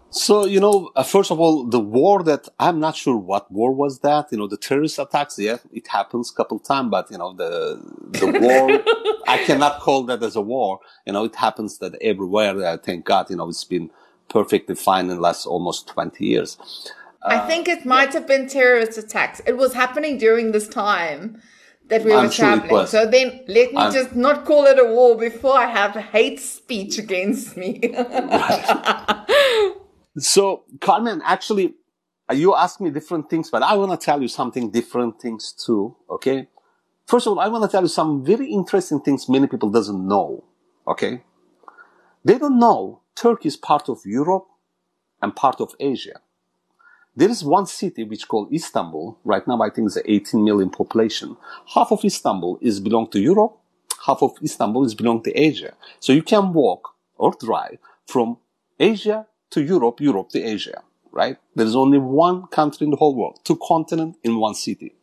So, 0.09 0.45
you 0.45 0.61
know, 0.61 0.89
uh, 0.95 1.03
first 1.03 1.31
of 1.31 1.39
all, 1.39 1.65
the 1.65 1.81
war 1.81 2.23
that 2.23 2.47
I'm 2.59 2.79
not 2.79 2.95
sure 2.95 3.17
what 3.17 3.51
war 3.51 3.73
was 3.73 3.99
that. 3.99 4.27
You 4.31 4.37
know, 4.37 4.47
the 4.47 4.57
terrorist 4.57 4.97
attacks, 4.97 5.37
yeah, 5.37 5.57
it 5.71 5.87
happens 5.87 6.31
a 6.31 6.33
couple 6.33 6.57
of 6.57 6.63
times, 6.63 6.89
but 6.89 7.11
you 7.11 7.17
know, 7.17 7.33
the 7.33 7.81
the 8.11 8.27
war, 8.27 9.23
I 9.27 9.43
cannot 9.43 9.81
call 9.81 10.03
that 10.03 10.23
as 10.23 10.37
a 10.37 10.41
war. 10.41 10.79
You 11.05 11.13
know, 11.13 11.25
it 11.25 11.35
happens 11.35 11.79
that 11.79 11.95
everywhere. 12.01 12.57
Uh, 12.63 12.77
thank 12.77 13.03
God, 13.05 13.29
you 13.29 13.35
know, 13.35 13.49
it's 13.49 13.65
been 13.65 13.91
perfectly 14.29 14.75
fine 14.75 15.09
in 15.09 15.15
the 15.17 15.21
last 15.21 15.45
almost 15.45 15.87
20 15.87 16.25
years. 16.25 16.57
Uh, 17.21 17.29
I 17.29 17.39
think 17.47 17.67
it 17.67 17.85
might 17.85 18.13
yeah. 18.13 18.19
have 18.19 18.27
been 18.27 18.47
terrorist 18.47 18.97
attacks. 18.97 19.41
It 19.45 19.57
was 19.57 19.73
happening 19.73 20.17
during 20.17 20.51
this 20.51 20.69
time 20.69 21.41
that 21.89 22.03
we 22.03 22.13
I'm 22.13 22.25
were 22.25 22.31
sure 22.31 22.57
traveling. 22.57 22.87
So 22.87 23.05
then 23.09 23.41
let 23.47 23.71
me 23.71 23.77
I'm, 23.77 23.91
just 23.93 24.15
not 24.15 24.45
call 24.45 24.65
it 24.65 24.79
a 24.79 24.85
war 24.85 25.17
before 25.17 25.57
I 25.57 25.65
have 25.65 25.95
hate 25.95 26.39
speech 26.39 26.97
against 26.97 27.57
me. 27.57 27.81
So, 30.19 30.63
Carmen, 30.81 31.21
actually, 31.23 31.75
uh, 32.29 32.33
you 32.33 32.55
ask 32.55 32.81
me 32.81 32.89
different 32.89 33.29
things, 33.29 33.51
but 33.51 33.61
I 33.61 33.75
want 33.75 33.91
to 33.91 34.03
tell 34.03 34.21
you 34.21 34.27
something 34.27 34.71
different 34.71 35.21
things 35.21 35.53
too. 35.53 35.95
Okay. 36.09 36.47
First 37.05 37.27
of 37.27 37.33
all, 37.33 37.39
I 37.39 37.47
want 37.47 37.63
to 37.63 37.69
tell 37.69 37.83
you 37.83 37.87
some 37.87 38.25
very 38.25 38.51
interesting 38.51 38.99
things 38.99 39.29
many 39.29 39.47
people 39.47 39.69
doesn't 39.69 40.07
know. 40.07 40.43
Okay. 40.87 41.23
They 42.25 42.37
don't 42.37 42.59
know 42.59 43.01
Turkey 43.15 43.47
is 43.47 43.57
part 43.57 43.89
of 43.89 43.99
Europe 44.05 44.47
and 45.21 45.35
part 45.35 45.61
of 45.61 45.73
Asia. 45.79 46.21
There 47.17 47.31
is 47.31 47.43
one 47.43 47.65
city 47.65 48.03
which 48.03 48.27
called 48.27 48.53
Istanbul. 48.53 49.17
Right 49.23 49.45
now, 49.47 49.59
I 49.63 49.71
think 49.71 49.87
it's 49.87 49.97
18 50.05 50.43
million 50.43 50.69
population. 50.69 51.35
Half 51.73 51.91
of 51.91 52.05
Istanbul 52.05 52.59
is 52.61 52.79
belong 52.79 53.09
to 53.09 53.19
Europe. 53.19 53.57
Half 54.05 54.21
of 54.21 54.33
Istanbul 54.43 54.85
is 54.85 54.93
belong 54.93 55.23
to 55.23 55.31
Asia. 55.31 55.73
So 55.99 56.13
you 56.13 56.21
can 56.21 56.53
walk 56.53 56.93
or 57.15 57.33
drive 57.39 57.79
from 58.05 58.37
Asia 58.79 59.25
to 59.49 59.63
Europe, 59.63 59.99
Europe 59.99 60.29
to 60.29 60.43
Asia, 60.43 60.83
right? 61.11 61.37
There 61.55 61.65
is 61.65 61.75
only 61.75 61.97
one 61.97 62.45
country 62.47 62.85
in 62.85 62.91
the 62.91 62.97
whole 62.97 63.15
world, 63.15 63.39
two 63.43 63.57
continents 63.67 64.19
in 64.23 64.37
one 64.37 64.53
city. 64.53 64.93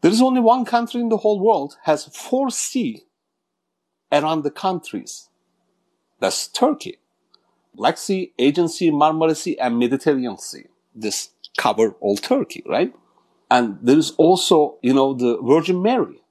There 0.00 0.10
is 0.10 0.20
only 0.20 0.40
one 0.40 0.64
country 0.64 1.00
in 1.00 1.08
the 1.08 1.18
whole 1.18 1.38
world 1.38 1.76
has 1.84 2.06
four 2.06 2.50
sea 2.50 3.04
around 4.10 4.42
the 4.42 4.50
countries. 4.50 5.28
That's 6.18 6.48
Turkey. 6.48 6.98
Black 7.74 7.98
Sea, 7.98 8.32
Aegean 8.38 8.68
Sea, 8.68 8.90
Marmara 8.90 9.36
Sea, 9.36 9.58
and 9.58 9.78
Mediterranean 9.78 10.38
Sea. 10.38 10.64
This 10.94 11.30
cover 11.56 11.90
all 12.00 12.16
Turkey, 12.16 12.62
right? 12.66 12.94
And 13.50 13.78
there 13.82 13.98
is 13.98 14.12
also, 14.12 14.78
you 14.82 14.94
know, 14.94 15.14
the 15.14 15.38
Virgin 15.42 15.82
Mary. 15.82 16.22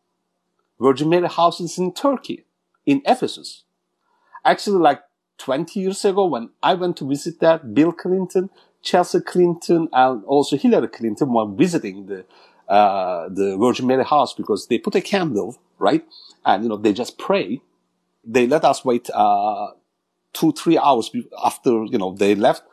Virgin 0.80 1.10
Mary 1.10 1.27
houses 1.27 1.77
in 1.77 1.93
Turkey, 1.93 2.45
in 2.86 3.01
Ephesus. 3.06 3.63
Actually, 4.43 4.80
like 4.80 5.01
20 5.38 5.80
years 5.80 6.04
ago 6.06 6.25
when 6.25 6.49
I 6.63 6.73
went 6.73 6.97
to 6.97 7.08
visit 7.08 7.39
that, 7.39 7.73
Bill 7.73 7.91
Clinton 7.91 8.49
Chelsea 8.82 9.21
Clinton 9.21 9.88
and 9.93 10.23
also 10.25 10.58
Hillary 10.58 10.88
Clinton 10.88 11.34
were 11.34 11.47
visiting 11.47 12.08
the 12.08 12.25
uh, 12.67 13.27
the 13.30 13.58
Virgin 13.58 13.88
Mary 13.88 14.04
house 14.04 14.34
because 14.34 14.67
they 14.67 14.77
put 14.77 14.95
a 14.95 15.01
candle, 15.01 15.58
right? 15.77 16.06
And 16.45 16.63
you 16.63 16.69
know 16.69 16.77
they 16.77 16.93
just 16.93 17.17
pray. 17.17 17.62
They 18.23 18.47
let 18.47 18.63
us 18.63 18.86
wait 18.86 19.10
uh, 19.13 19.71
two 20.34 20.52
three 20.54 20.78
hours 20.78 21.12
after 21.44 21.84
you 21.86 21.98
know 21.98 22.13
they 22.13 22.36
left, 22.36 22.63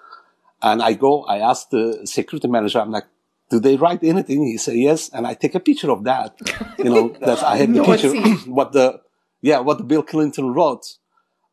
and 0.63 0.83
I 0.83 0.95
go. 0.95 1.25
I 1.25 1.39
ask 1.39 1.71
the 1.71 2.07
security 2.07 2.49
manager. 2.49 2.81
I'm 2.81 2.91
like, 2.91 3.07
do 3.51 3.61
they 3.61 3.77
write 3.77 4.03
anything? 4.05 4.45
He 4.45 4.59
said 4.59 4.77
yes, 4.77 5.09
and 5.11 5.27
I 5.27 5.35
take 5.35 5.55
a 5.55 5.61
picture 5.61 5.91
of 5.91 6.05
that. 6.05 6.39
You 6.79 6.91
know 6.91 7.09
that 7.21 7.43
I 7.43 7.57
have 7.57 7.75
the 7.75 7.83
picture 7.83 8.15
what 8.51 8.73
the 8.73 9.01
yeah 9.41 9.59
what 9.59 9.87
Bill 9.89 10.03
Clinton 10.03 10.55
wrote. 10.55 10.99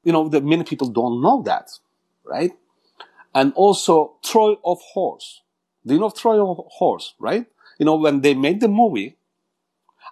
You 0.04 0.12
know 0.12 0.30
that 0.30 0.44
many 0.44 0.64
people 0.64 0.88
don't 0.88 1.22
know 1.22 1.42
that, 1.44 1.72
right? 2.24 2.54
And 3.34 3.52
also 3.56 4.18
Troy 4.24 4.56
of 4.64 4.80
Horse. 4.94 5.42
Do 5.86 5.94
you 5.94 6.00
know 6.00 6.12
Troy 6.12 6.40
of 6.40 6.60
Horse, 6.78 7.16
right? 7.20 7.46
You 7.80 7.86
know, 7.86 7.96
when 7.96 8.22
they 8.22 8.34
made 8.34 8.62
the 8.62 8.68
movie, 8.68 9.18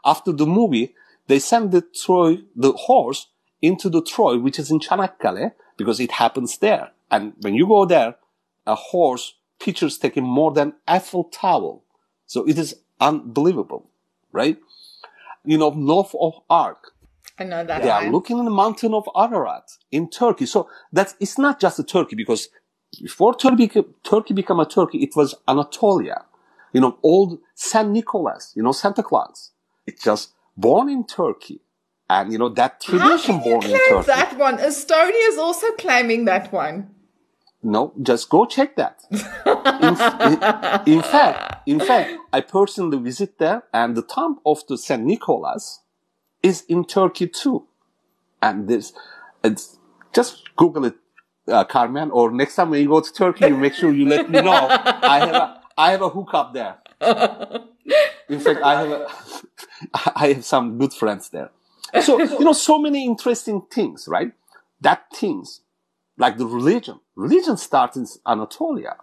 after 0.03 0.31
the 0.31 0.45
movie, 0.45 0.93
they 1.27 1.39
sent 1.39 1.71
the 1.71 1.81
Troy, 1.81 2.39
the 2.55 2.73
horse 2.73 3.27
into 3.61 3.89
the 3.89 4.01
Troy, 4.01 4.37
which 4.37 4.59
is 4.59 4.69
in 4.69 4.79
Çanakkale, 4.79 5.53
because 5.77 5.99
it 5.99 6.11
happens 6.11 6.57
there. 6.57 6.91
And 7.11 7.33
when 7.41 7.53
you 7.53 7.67
go 7.67 7.85
there, 7.85 8.15
a 8.65 8.75
horse 8.75 9.35
pictures 9.59 9.97
taken 9.97 10.23
more 10.23 10.51
than 10.51 10.73
Eiffel 10.87 11.25
Tower. 11.25 11.79
So 12.25 12.47
it 12.47 12.57
is 12.57 12.75
unbelievable, 12.99 13.89
right? 14.31 14.57
You 15.45 15.57
know, 15.57 15.71
north 15.71 16.15
of 16.19 16.33
Ark. 16.49 16.91
I 17.37 17.43
know 17.45 17.63
that. 17.63 17.81
They 17.81 17.89
are 17.89 18.09
looking 18.09 18.37
in 18.39 18.45
the 18.45 18.51
mountain 18.51 18.93
of 18.93 19.07
Ararat 19.15 19.71
in 19.91 20.09
Turkey. 20.09 20.45
So 20.45 20.69
that's, 20.91 21.15
it's 21.19 21.37
not 21.37 21.59
just 21.59 21.79
a 21.79 21.83
Turkey 21.83 22.15
because 22.15 22.49
before 23.01 23.35
Turkey, 23.35 23.69
Turkey 24.03 24.33
became 24.33 24.59
a 24.59 24.65
Turkey, 24.65 24.99
it 24.99 25.15
was 25.15 25.35
Anatolia. 25.47 26.25
You 26.73 26.81
know, 26.81 26.97
old 27.03 27.39
Saint 27.55 27.89
Nicholas, 27.89 28.53
you 28.55 28.63
know, 28.63 28.71
Santa 28.71 29.03
Claus. 29.03 29.51
It's 29.85 30.03
just 30.03 30.33
born 30.57 30.89
in 30.89 31.05
Turkey. 31.05 31.61
And, 32.13 32.31
you 32.31 32.37
know, 32.37 32.49
that 32.49 32.79
tradition 32.79 33.39
born 33.39 33.63
in 33.65 33.71
Turkey. 33.89 34.05
that 34.05 34.37
one? 34.37 34.59
Estonia 34.59 35.29
is 35.29 35.39
also 35.39 35.71
claiming 35.71 36.25
that 36.25 36.53
one. 36.53 36.91
No, 37.63 37.91
just 37.99 38.29
go 38.29 38.45
check 38.45 38.75
that. 38.75 38.99
in, 39.09 39.17
in, 40.31 40.97
in, 40.97 41.01
fact, 41.01 41.67
in 41.67 41.79
fact, 41.79 42.11
I 42.31 42.41
personally 42.41 42.99
visit 42.99 43.39
there 43.39 43.63
and 43.73 43.97
the 43.97 44.03
tomb 44.03 44.39
of 44.45 44.61
the 44.67 44.77
Saint 44.77 45.03
Nicholas 45.03 45.79
is 46.43 46.63
in 46.69 46.85
Turkey 46.85 47.25
too. 47.25 47.65
And 48.43 48.67
this, 48.67 48.93
it's, 49.43 49.79
just 50.13 50.55
Google 50.55 50.85
it, 50.85 50.95
uh, 51.47 51.63
Carmen, 51.63 52.11
or 52.11 52.29
next 52.29 52.53
time 52.53 52.69
when 52.69 52.79
you 52.83 52.89
go 52.89 53.01
to 53.01 53.11
Turkey, 53.11 53.47
you 53.47 53.57
make 53.57 53.73
sure 53.73 53.91
you 53.91 54.07
let 54.07 54.29
me 54.29 54.39
know. 54.39 54.67
I 54.69 55.19
have 55.19 55.33
a, 55.33 55.61
I 55.75 55.91
have 55.91 56.01
a 56.03 56.09
hookup 56.09 56.53
there. 56.53 56.75
In 58.29 58.39
fact, 58.39 58.59
I 58.61 58.81
have 58.81 58.91
a, 58.91 59.07
I 60.15 60.33
have 60.33 60.45
some 60.45 60.77
good 60.77 60.93
friends 60.93 61.29
there. 61.29 61.49
So, 62.01 62.21
you 62.39 62.39
know, 62.39 62.53
so 62.53 62.79
many 62.79 63.05
interesting 63.05 63.61
things, 63.71 64.07
right? 64.07 64.31
That 64.81 65.05
things, 65.13 65.61
like 66.17 66.37
the 66.37 66.45
religion. 66.45 66.99
Religion 67.15 67.57
starts 67.57 67.97
in 67.97 68.07
Anatolia. 68.25 68.97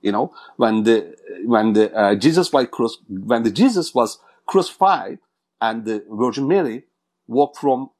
You 0.00 0.12
know, 0.12 0.34
when 0.56 0.82
the, 0.82 1.14
when 1.44 1.74
the, 1.74 1.94
uh, 1.94 2.14
Jesus 2.16 2.52
was, 2.52 2.98
when 3.08 3.44
the 3.44 3.50
Jesus 3.50 3.94
was 3.94 4.18
crucified 4.46 5.18
and 5.60 5.84
the 5.84 6.04
Virgin 6.10 6.48
Mary 6.48 6.84
walked 7.28 7.58
from 7.58 7.90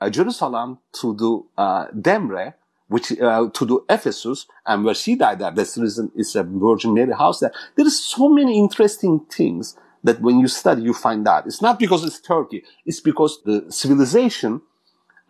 uh, 0.00 0.08
Jerusalem 0.08 0.78
to 1.00 1.14
the, 1.14 1.60
uh, 1.60 1.86
Demre, 1.88 2.54
which 2.88 3.18
uh, 3.20 3.48
to 3.52 3.66
do 3.66 3.84
Ephesus, 3.88 4.46
and 4.66 4.84
where 4.84 4.94
she 4.94 5.16
died 5.16 5.40
at. 5.42 5.54
That's 5.56 5.74
the 5.74 5.82
reason 5.82 6.12
it's 6.14 6.34
a 6.34 6.44
Virgin 6.44 6.94
Mary 6.94 7.12
house 7.12 7.40
there. 7.40 7.52
There 7.74 7.86
is 7.86 8.04
so 8.04 8.28
many 8.28 8.58
interesting 8.58 9.20
things 9.20 9.76
that 10.04 10.20
when 10.20 10.40
you 10.40 10.48
study, 10.48 10.82
you 10.82 10.94
find 10.94 11.26
out. 11.28 11.46
It's 11.46 11.62
not 11.62 11.78
because 11.78 12.04
it's 12.04 12.20
Turkey. 12.20 12.64
It's 12.84 13.00
because 13.00 13.40
the 13.44 13.66
civilization 13.70 14.62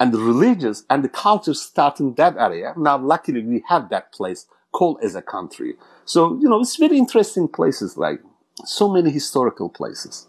and 0.01 0.13
the 0.13 0.19
religions 0.19 0.85
and 0.89 1.05
the 1.05 1.09
culture 1.09 1.55
start 1.55 2.01
in 2.01 2.15
that 2.15 2.37
area. 2.37 2.75
Now, 2.77 2.99
luckily, 2.99 3.43
we 3.43 3.63
have 3.69 3.91
that 3.91 4.13
place 4.13 4.47
called 4.73 4.99
as 5.03 5.15
a 5.15 5.23
country. 5.23 5.75
So, 6.05 6.39
you 6.41 6.49
know, 6.49 6.61
it's 6.61 6.77
very 6.77 6.97
interesting 6.97 7.49
places, 7.49 7.97
like 7.97 8.21
so 8.65 8.89
many 8.89 9.11
historical 9.11 9.69
places. 9.69 10.29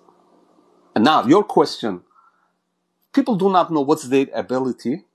And 0.95 1.03
now, 1.03 1.25
your 1.25 1.43
question. 1.43 2.01
People 3.13 3.35
do 3.35 3.51
not 3.51 3.71
know 3.71 3.81
what's 3.81 4.07
their 4.07 4.27
ability 4.33 5.05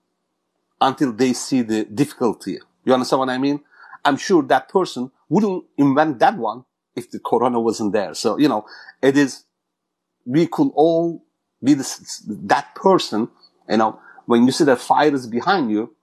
until 0.80 1.12
they 1.12 1.32
see 1.32 1.62
the 1.62 1.84
difficulty. 1.84 2.58
You 2.84 2.94
understand 2.94 3.20
what 3.20 3.28
I 3.28 3.38
mean? 3.38 3.60
I'm 4.04 4.16
sure 4.16 4.42
that 4.44 4.68
person 4.68 5.10
wouldn't 5.28 5.64
invent 5.76 6.20
that 6.20 6.36
one 6.36 6.64
if 6.98 7.10
the 7.10 7.18
corona 7.18 7.60
wasn't 7.60 7.92
there. 7.92 8.14
So, 8.14 8.38
you 8.38 8.48
know, 8.48 8.66
it 9.00 9.16
is, 9.16 9.44
we 10.26 10.46
could 10.46 10.70
all 10.74 11.24
be 11.62 11.74
this, 11.74 12.22
that 12.26 12.74
person, 12.74 13.28
you 13.68 13.76
know, 13.76 14.00
when 14.26 14.44
you 14.44 14.52
see 14.52 14.64
that 14.64 14.80
fire 14.80 15.14
is 15.14 15.26
behind 15.26 15.70
you, 15.70 15.94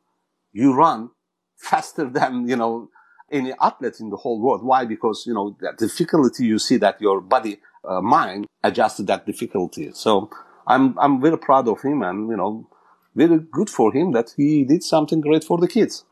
you 0.51 0.73
run 0.73 1.11
faster 1.57 2.09
than, 2.17 2.47
you 2.47 2.55
know, 2.55 2.89
any 3.31 3.53
athlete 3.61 3.99
in 3.99 4.09
the 4.09 4.17
whole 4.17 4.39
world. 4.39 4.63
Why? 4.63 4.85
Because, 4.85 5.25
you 5.27 5.33
know, 5.33 5.57
that 5.61 5.77
difficulty 5.77 6.45
you 6.45 6.59
see 6.59 6.77
that 6.77 7.01
your 7.01 7.21
body, 7.21 7.59
uh, 7.83 8.01
mind 8.01 8.47
adjusted 8.63 9.07
that 9.07 9.25
difficulty. 9.25 9.91
So 9.93 10.29
I'm, 10.67 10.97
I'm 10.97 11.21
very 11.21 11.37
proud 11.37 11.67
of 11.67 11.81
him 11.81 12.01
and, 12.01 12.29
you 12.29 12.37
know, 12.37 12.67
very 13.15 13.39
good 13.39 13.69
for 13.69 13.93
him 13.93 14.11
that 14.11 14.33
he 14.35 14.63
did 14.63 14.83
something 14.83 15.21
great 15.21 15.43
for 15.43 15.57
the 15.57 15.67
kids. 15.67 16.03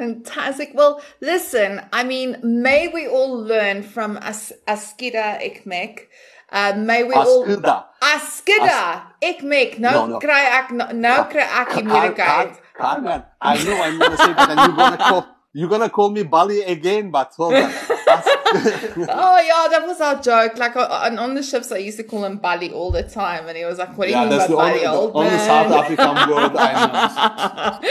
Fantastic. 0.00 0.70
Well, 0.72 1.02
listen, 1.20 1.82
I 1.92 2.04
mean, 2.04 2.38
may 2.42 2.88
we 2.88 3.06
all 3.06 3.36
learn 3.36 3.82
from 3.82 4.16
As- 4.16 4.54
Askida 4.66 5.36
Ikmek. 5.44 6.08
Uh, 6.50 6.72
may 6.74 7.04
we 7.04 7.12
Askida. 7.12 7.68
all... 7.68 7.86
Askida 8.00 9.02
Ikmek. 9.22 9.78
No, 9.78 9.90
no, 9.90 10.06
no. 10.06 10.18
kry 10.18 10.40
ek, 10.56 10.72
no, 10.72 10.86
nou 10.96 11.28
kry 11.28 11.44
ek 11.44 11.74
die 11.76 11.84
moeilijkheid. 11.84 12.56
Carmen, 12.80 13.24
I 13.42 13.62
know 13.62 13.76
I'm 13.76 13.98
going 13.98 14.10
to 14.10 14.16
say 14.16 14.32
that 14.32 14.48
and 14.48 14.60
you're 14.64 14.76
going 14.80 14.96
to 14.96 15.04
call, 15.04 15.26
you're 15.52 15.68
going 15.68 15.84
to 15.84 15.90
call 15.90 16.10
me 16.10 16.22
Bali 16.22 16.62
again, 16.62 17.10
but 17.10 17.34
hold 17.36 17.52
on. 17.52 17.68
oh 18.50 19.40
yeah, 19.40 19.68
that 19.70 19.84
was 19.86 20.00
our 20.00 20.20
joke. 20.20 20.58
Like 20.58 20.74
uh, 20.76 20.88
on, 20.90 21.18
on 21.18 21.34
the 21.34 21.42
ships, 21.42 21.70
I 21.70 21.78
used 21.78 21.98
to 21.98 22.04
call 22.04 22.24
him 22.24 22.38
Bali 22.38 22.72
all 22.72 22.90
the 22.90 23.02
time, 23.02 23.46
and 23.46 23.56
he 23.56 23.64
was 23.64 23.78
like, 23.78 23.96
"What 23.96 24.06
do 24.06 24.10
you 24.10 24.16
yeah, 24.16 24.28
mean 24.28 24.38
by 24.38 24.48
Bali, 24.48 24.86
old 24.86 25.14
man?" 25.14 25.26
Only 25.26 25.38
South 25.38 25.72
African 25.72 26.34
word 26.34 26.56
I 26.56 27.80
know. 27.80 27.80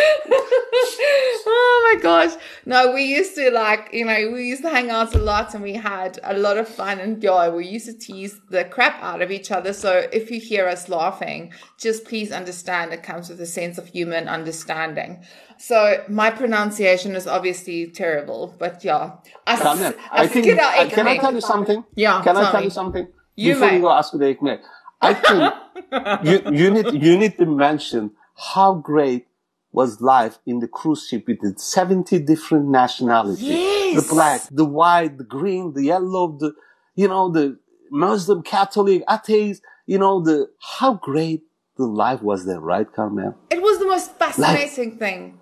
oh 1.48 1.94
my 1.94 2.02
gosh! 2.02 2.34
No, 2.66 2.92
we 2.94 3.04
used 3.04 3.36
to 3.36 3.52
like 3.52 3.90
you 3.94 4.06
know 4.06 4.32
we 4.32 4.44
used 4.44 4.64
to 4.64 4.70
hang 4.70 4.90
out 4.90 5.16
a 5.16 5.20
lot, 5.20 5.54
and 5.54 5.64
we 5.64 5.74
had 5.74 6.20
a 6.24 6.38
lot 6.38 6.58
of 6.58 6.68
fun 6.68 7.00
and 7.00 7.22
joy. 7.22 7.50
We 7.52 7.66
used 7.66 7.86
to 7.86 7.94
tease 7.94 8.40
the 8.50 8.66
crap 8.66 9.02
out 9.02 9.22
of 9.22 9.32
each 9.32 9.52
other. 9.52 9.72
So 9.74 10.08
if 10.12 10.30
you 10.30 10.40
hear 10.42 10.68
us 10.68 10.90
laughing, 10.90 11.54
just 11.78 12.06
please 12.06 12.32
understand 12.32 12.92
it 12.92 13.04
comes 13.04 13.30
with 13.30 13.40
a 13.40 13.46
sense 13.46 13.78
of 13.78 13.88
human 13.88 14.28
understanding. 14.28 15.24
So 15.60 16.04
my 16.08 16.32
pronunciation 16.32 17.16
is 17.16 17.28
obviously 17.28 17.88
terrible, 17.88 18.56
but 18.58 18.82
yeah. 18.84 19.18
As, 19.46 19.60
I 19.62 20.26
think, 20.26 20.58
uh, 20.58 20.88
can 20.88 21.06
I 21.06 21.18
tell 21.18 21.34
you 21.34 21.42
something? 21.42 21.84
Yeah. 21.96 22.22
Can 22.24 22.38
I 22.38 22.50
tell 22.50 22.64
you 22.64 22.70
something? 22.70 23.08
You 23.36 23.54
Before 23.54 23.68
may. 23.68 23.76
you 23.76 23.82
go 23.82 23.88
Askida 23.90 24.36
Ekmek, 24.36 24.62
I 25.02 25.14
think 25.14 26.24
you, 26.26 26.52
you 26.58 26.72
need, 26.72 27.04
you 27.04 27.18
need 27.18 27.38
to 27.38 27.46
mention 27.46 28.12
how 28.54 28.76
great 28.76 29.28
was 29.74 30.00
life 30.00 30.40
in 30.46 30.60
the 30.60 30.68
cruise 30.68 31.06
ship 31.08 31.26
with 31.28 31.42
the 31.42 31.54
70 31.58 32.20
different 32.20 32.70
nationalities. 32.70 33.44
Yes. 33.44 34.08
The 34.08 34.14
black, 34.14 34.42
the 34.50 34.66
white, 34.66 35.18
the 35.18 35.26
green, 35.26 35.74
the 35.74 35.84
yellow, 35.84 36.38
the, 36.40 36.54
you 36.96 37.08
know, 37.10 37.30
the 37.30 37.60
Muslim, 37.92 38.44
Catholic, 38.44 39.04
atheist, 39.10 39.62
you 39.86 39.98
know, 39.98 40.22
the, 40.22 40.50
how 40.80 40.94
great 40.96 41.44
the 41.78 41.86
life 41.86 42.22
was 42.22 42.46
there, 42.46 42.60
right, 42.60 42.92
Carmel? 42.92 43.36
It 43.50 43.62
was 43.62 43.80
the 43.80 43.86
most 43.86 44.18
fascinating 44.18 44.92
like, 44.92 45.00
thing. 45.00 45.40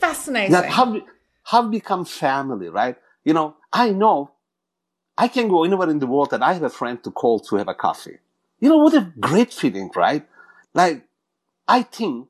Fascinating. 0.00 0.52
That 0.52 0.66
have, 0.66 0.96
have 1.44 1.70
become 1.70 2.04
family, 2.04 2.68
right? 2.68 2.96
You 3.24 3.34
know, 3.34 3.56
I 3.72 3.90
know 3.90 4.32
I 5.16 5.28
can 5.28 5.48
go 5.48 5.64
anywhere 5.64 5.90
in 5.90 5.98
the 5.98 6.06
world 6.06 6.32
and 6.32 6.42
I 6.42 6.54
have 6.54 6.62
a 6.62 6.70
friend 6.70 7.02
to 7.04 7.10
call 7.10 7.40
to 7.40 7.56
have 7.56 7.68
a 7.68 7.74
coffee. 7.74 8.18
You 8.58 8.70
know, 8.70 8.78
what 8.78 8.94
a 8.94 9.12
great 9.20 9.52
feeling, 9.52 9.90
right? 9.94 10.26
Like, 10.72 11.06
I 11.68 11.82
think 11.82 12.28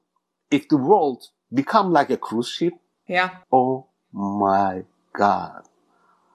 if 0.51 0.69
the 0.69 0.77
world 0.77 1.29
become 1.53 1.93
like 1.93 2.11
a 2.11 2.17
cruise 2.17 2.49
ship, 2.49 2.75
yeah. 3.07 3.31
Oh 3.53 3.87
my 4.13 4.85
God. 5.13 5.63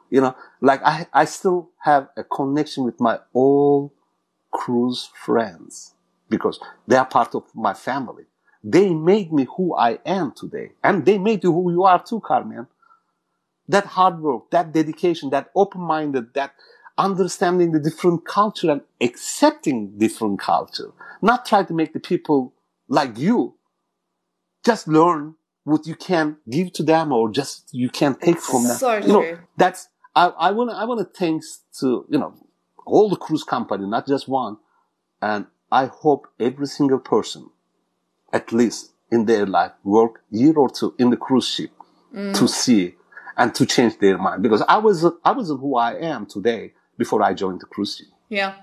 You 0.10 0.22
know, 0.22 0.36
like 0.62 0.82
I, 0.84 1.08
I 1.14 1.26
still 1.26 1.72
have 1.80 2.10
a 2.16 2.24
connection 2.24 2.86
with 2.86 3.00
my 3.00 3.20
old 3.34 3.92
cruise 4.52 5.10
friends 5.14 5.94
because 6.30 6.60
they 6.88 6.96
are 6.96 7.06
part 7.06 7.36
of 7.36 7.44
my 7.54 7.74
family. 7.74 8.26
They 8.68 8.96
made 8.96 9.32
me 9.32 9.48
who 9.58 9.76
I 9.76 10.00
am 10.08 10.32
today. 10.32 10.72
And 10.84 11.06
they 11.06 11.20
made 11.20 11.44
you 11.44 11.54
who 11.54 11.72
you 11.72 11.84
are 11.84 12.04
too, 12.04 12.20
Carmen. 12.20 12.68
That 13.68 13.86
hard 13.86 14.20
work, 14.22 14.50
that 14.52 14.74
dedication, 14.74 15.30
that 15.30 15.52
open-minded, 15.56 16.34
that 16.34 16.54
understanding 16.98 17.74
the 17.74 17.80
different 17.80 18.26
culture 18.26 18.72
and 18.72 18.82
accepting 19.02 19.98
different 20.00 20.40
culture. 20.40 20.92
Not 21.22 21.46
try 21.46 21.64
to 21.64 21.74
make 21.74 21.94
the 21.94 22.00
people 22.00 22.54
like 22.88 23.20
you. 23.20 23.56
Just 24.66 24.88
learn 24.88 25.36
what 25.64 25.86
you 25.86 25.96
can 25.96 26.38
give 26.50 26.74
to 26.74 26.84
them 26.84 27.12
or 27.12 27.30
just 27.32 27.70
you 27.72 27.90
can 27.90 28.16
take 28.16 28.40
from 28.40 28.64
them. 28.64 28.78
So 28.78 28.96
you 28.96 29.14
know, 29.14 29.22
that's, 29.58 29.90
I, 30.16 30.28
I 30.28 30.52
want 30.52 30.72
to, 30.72 30.76
I 30.76 30.86
want 30.86 31.00
to 31.02 31.20
thanks 31.20 31.62
to, 31.80 32.06
you 32.10 32.18
know, 32.18 32.34
all 32.86 33.10
the 33.10 33.16
cruise 33.16 33.44
company, 33.44 33.86
not 33.88 34.08
just 34.08 34.28
one. 34.28 34.58
And 35.22 35.48
I 35.72 35.86
hope 35.88 36.28
every 36.40 36.68
single 36.68 37.00
person, 37.00 37.50
at 38.36 38.52
least 38.52 38.92
in 39.12 39.26
their 39.26 39.46
life, 39.46 39.72
work 39.84 40.14
year 40.30 40.56
or 40.64 40.70
two 40.70 40.94
in 41.00 41.10
the 41.10 41.18
cruise 41.18 41.48
ship 41.48 41.72
mm. 42.14 42.38
to 42.38 42.48
see 42.48 42.96
and 43.38 43.56
to 43.56 43.66
change 43.66 43.98
their 44.00 44.18
mind. 44.18 44.44
Because 44.44 44.62
I 44.68 44.78
was, 44.78 45.06
I 45.24 45.32
wasn't 45.32 45.62
who 45.62 45.78
I 45.78 45.94
am 45.94 46.26
today 46.26 46.74
before 46.98 47.24
I 47.24 47.34
joined 47.34 47.62
the 47.62 47.66
cruise 47.66 47.96
ship. 47.96 48.08
Yeah. 48.30 48.56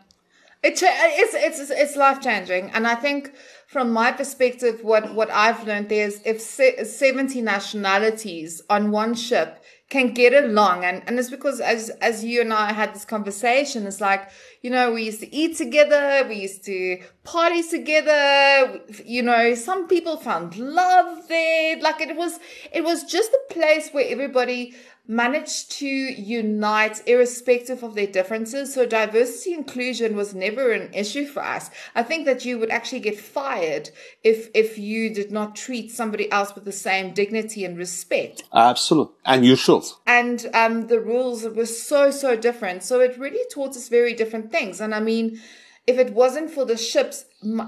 It, 0.62 0.78
it's, 0.82 1.34
it's, 1.34 1.70
it's 1.70 1.96
life 1.96 2.20
changing. 2.20 2.70
And 2.70 2.86
I 2.86 2.94
think 2.94 3.32
from 3.66 3.92
my 3.92 4.12
perspective, 4.12 4.84
what, 4.84 5.14
what 5.14 5.30
I've 5.30 5.66
learned 5.66 5.90
is 5.90 6.20
if 6.24 6.40
70 6.40 7.40
nationalities 7.40 8.62
on 8.68 8.90
one 8.90 9.14
ship 9.14 9.64
can 9.88 10.12
get 10.12 10.32
along. 10.32 10.84
And, 10.84 11.02
and 11.06 11.18
it's 11.18 11.30
because 11.30 11.60
as, 11.60 11.88
as 12.00 12.24
you 12.24 12.42
and 12.42 12.52
I 12.52 12.72
had 12.72 12.94
this 12.94 13.06
conversation, 13.06 13.86
it's 13.86 14.00
like, 14.00 14.28
you 14.62 14.70
know, 14.70 14.92
we 14.92 15.02
used 15.04 15.20
to 15.20 15.34
eat 15.34 15.56
together. 15.56 16.24
We 16.28 16.36
used 16.36 16.64
to 16.64 17.02
party 17.24 17.62
together. 17.68 18.80
You 19.04 19.22
know, 19.22 19.54
some 19.54 19.88
people 19.88 20.16
found 20.16 20.56
love 20.56 21.28
there. 21.28 21.80
Like 21.80 22.00
it 22.00 22.16
was, 22.16 22.38
it 22.72 22.84
was 22.84 23.02
just 23.02 23.32
a 23.32 23.52
place 23.52 23.90
where 23.90 24.06
everybody 24.08 24.74
managed 25.08 25.72
to 25.72 25.86
unite 25.86 27.02
irrespective 27.06 27.82
of 27.82 27.94
their 27.94 28.06
differences. 28.06 28.72
So 28.72 28.86
diversity 28.86 29.52
inclusion 29.52 30.14
was 30.14 30.32
never 30.34 30.70
an 30.70 30.94
issue 30.94 31.26
for 31.26 31.42
us. 31.42 31.70
I 31.94 32.04
think 32.04 32.24
that 32.26 32.44
you 32.44 32.58
would 32.58 32.70
actually 32.70 33.00
get 33.00 33.18
fired 33.18 33.90
if 34.22 34.48
if 34.54 34.78
you 34.78 35.12
did 35.12 35.32
not 35.32 35.56
treat 35.56 35.90
somebody 35.90 36.30
else 36.30 36.54
with 36.54 36.64
the 36.64 36.72
same 36.72 37.12
dignity 37.12 37.64
and 37.64 37.76
respect. 37.76 38.44
Absolutely. 38.52 39.14
And 39.24 39.44
you 39.44 39.56
should. 39.56 39.82
And 40.06 40.48
um, 40.54 40.86
the 40.86 41.00
rules 41.00 41.44
were 41.44 41.66
so, 41.66 42.10
so 42.10 42.36
different. 42.36 42.84
So 42.84 43.00
it 43.00 43.18
really 43.18 43.44
taught 43.50 43.70
us 43.70 43.88
very 43.88 44.14
different 44.14 44.51
things. 44.52 44.80
And 44.80 44.94
I 44.94 45.00
mean, 45.00 45.40
if 45.86 45.98
it 45.98 46.12
wasn't 46.12 46.50
for 46.50 46.64
the 46.64 46.76
ships, 46.76 47.24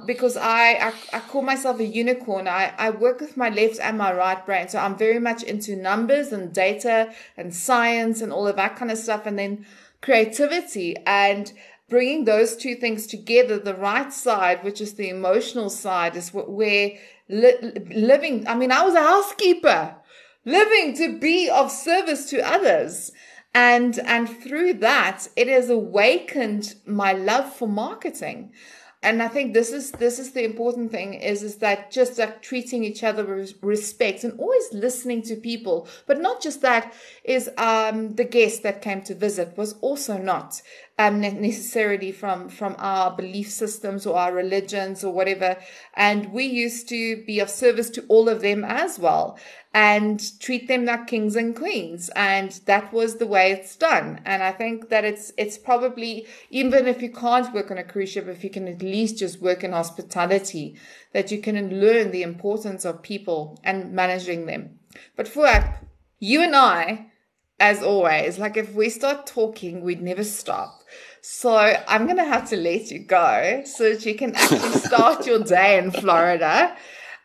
because 0.06 0.36
I, 0.36 0.74
I, 0.74 0.92
I 1.14 1.20
call 1.20 1.42
myself 1.42 1.80
a 1.80 1.84
unicorn, 1.84 2.46
I, 2.46 2.72
I 2.78 2.90
work 2.90 3.20
with 3.20 3.36
my 3.36 3.48
left 3.48 3.80
and 3.80 3.98
my 3.98 4.12
right 4.12 4.44
brain. 4.46 4.68
So 4.68 4.78
I'm 4.78 4.96
very 4.96 5.18
much 5.18 5.42
into 5.42 5.74
numbers 5.74 6.32
and 6.32 6.52
data 6.52 7.12
and 7.36 7.52
science 7.52 8.20
and 8.20 8.32
all 8.32 8.46
of 8.46 8.56
that 8.56 8.76
kind 8.76 8.92
of 8.92 8.98
stuff. 8.98 9.26
And 9.26 9.38
then 9.38 9.66
creativity 10.00 10.96
and 11.06 11.52
bringing 11.88 12.24
those 12.24 12.56
two 12.56 12.76
things 12.76 13.06
together, 13.06 13.58
the 13.58 13.74
right 13.74 14.12
side, 14.12 14.62
which 14.62 14.80
is 14.80 14.94
the 14.94 15.08
emotional 15.08 15.70
side, 15.70 16.14
is 16.14 16.30
where 16.32 16.92
li- 17.28 17.72
living. 17.90 18.46
I 18.46 18.54
mean, 18.54 18.70
I 18.70 18.82
was 18.82 18.94
a 18.94 19.02
housekeeper 19.02 19.96
living 20.44 20.94
to 20.96 21.18
be 21.18 21.48
of 21.50 21.70
service 21.70 22.30
to 22.30 22.46
others. 22.46 23.10
And, 23.54 23.98
and 24.00 24.28
through 24.28 24.74
that, 24.74 25.28
it 25.36 25.46
has 25.46 25.70
awakened 25.70 26.74
my 26.86 27.12
love 27.12 27.54
for 27.54 27.68
marketing. 27.68 28.52
And 29.00 29.22
I 29.22 29.28
think 29.28 29.52
this 29.52 29.70
is, 29.70 29.92
this 29.92 30.18
is 30.18 30.32
the 30.32 30.44
important 30.44 30.90
thing 30.90 31.12
is, 31.14 31.42
is 31.42 31.56
that 31.56 31.90
just 31.90 32.18
like 32.18 32.40
treating 32.40 32.82
each 32.82 33.04
other 33.04 33.22
with 33.22 33.52
respect 33.62 34.24
and 34.24 34.40
always 34.40 34.72
listening 34.72 35.20
to 35.22 35.36
people. 35.36 35.86
But 36.06 36.22
not 36.22 36.40
just 36.42 36.62
that 36.62 36.94
is, 37.22 37.50
um, 37.58 38.14
the 38.14 38.24
guest 38.24 38.62
that 38.62 38.80
came 38.80 39.02
to 39.02 39.14
visit 39.14 39.58
was 39.58 39.74
also 39.82 40.16
not, 40.16 40.62
um, 40.98 41.20
necessarily 41.20 42.12
from, 42.12 42.48
from 42.48 42.76
our 42.78 43.14
belief 43.14 43.50
systems 43.50 44.06
or 44.06 44.16
our 44.16 44.32
religions 44.32 45.02
or 45.02 45.12
whatever. 45.12 45.56
And 45.94 46.32
we 46.32 46.44
used 46.44 46.88
to 46.90 47.24
be 47.24 47.40
of 47.40 47.50
service 47.50 47.90
to 47.90 48.04
all 48.08 48.28
of 48.28 48.42
them 48.42 48.64
as 48.64 48.98
well 48.98 49.38
and 49.72 50.22
treat 50.38 50.68
them 50.68 50.84
like 50.84 51.08
kings 51.08 51.34
and 51.34 51.56
queens. 51.56 52.10
And 52.14 52.52
that 52.66 52.92
was 52.92 53.16
the 53.16 53.26
way 53.26 53.50
it's 53.50 53.74
done. 53.74 54.20
And 54.24 54.42
I 54.44 54.52
think 54.52 54.88
that 54.90 55.04
it's, 55.04 55.32
it's 55.36 55.58
probably, 55.58 56.28
even 56.50 56.86
if 56.86 57.02
you 57.02 57.10
can't 57.10 57.52
work 57.52 57.72
on 57.72 57.78
a 57.78 57.84
cruise 57.84 58.10
ship, 58.10 58.28
if 58.28 58.44
you 58.44 58.50
can 58.50 58.68
at 58.68 58.82
least 58.82 59.18
just 59.18 59.42
work 59.42 59.64
in 59.64 59.72
hospitality, 59.72 60.78
that 61.12 61.32
you 61.32 61.40
can 61.40 61.80
learn 61.80 62.12
the 62.12 62.22
importance 62.22 62.84
of 62.84 63.02
people 63.02 63.58
and 63.64 63.92
managing 63.92 64.46
them. 64.46 64.78
But 65.16 65.26
for 65.26 65.80
you 66.20 66.40
and 66.40 66.54
I, 66.54 67.10
as 67.58 67.82
always, 67.82 68.38
like 68.38 68.56
if 68.56 68.74
we 68.74 68.88
start 68.90 69.26
talking, 69.26 69.82
we'd 69.82 70.02
never 70.02 70.24
stop. 70.24 70.82
So 71.26 71.56
I'm 71.56 72.04
going 72.04 72.18
to 72.18 72.24
have 72.24 72.50
to 72.50 72.56
let 72.56 72.90
you 72.90 72.98
go 72.98 73.62
so 73.64 73.94
that 73.94 74.04
you 74.04 74.14
can 74.14 74.34
actually 74.34 74.58
start 74.72 75.26
your 75.26 75.42
day 75.42 75.78
in 75.78 75.90
Florida. 75.90 76.76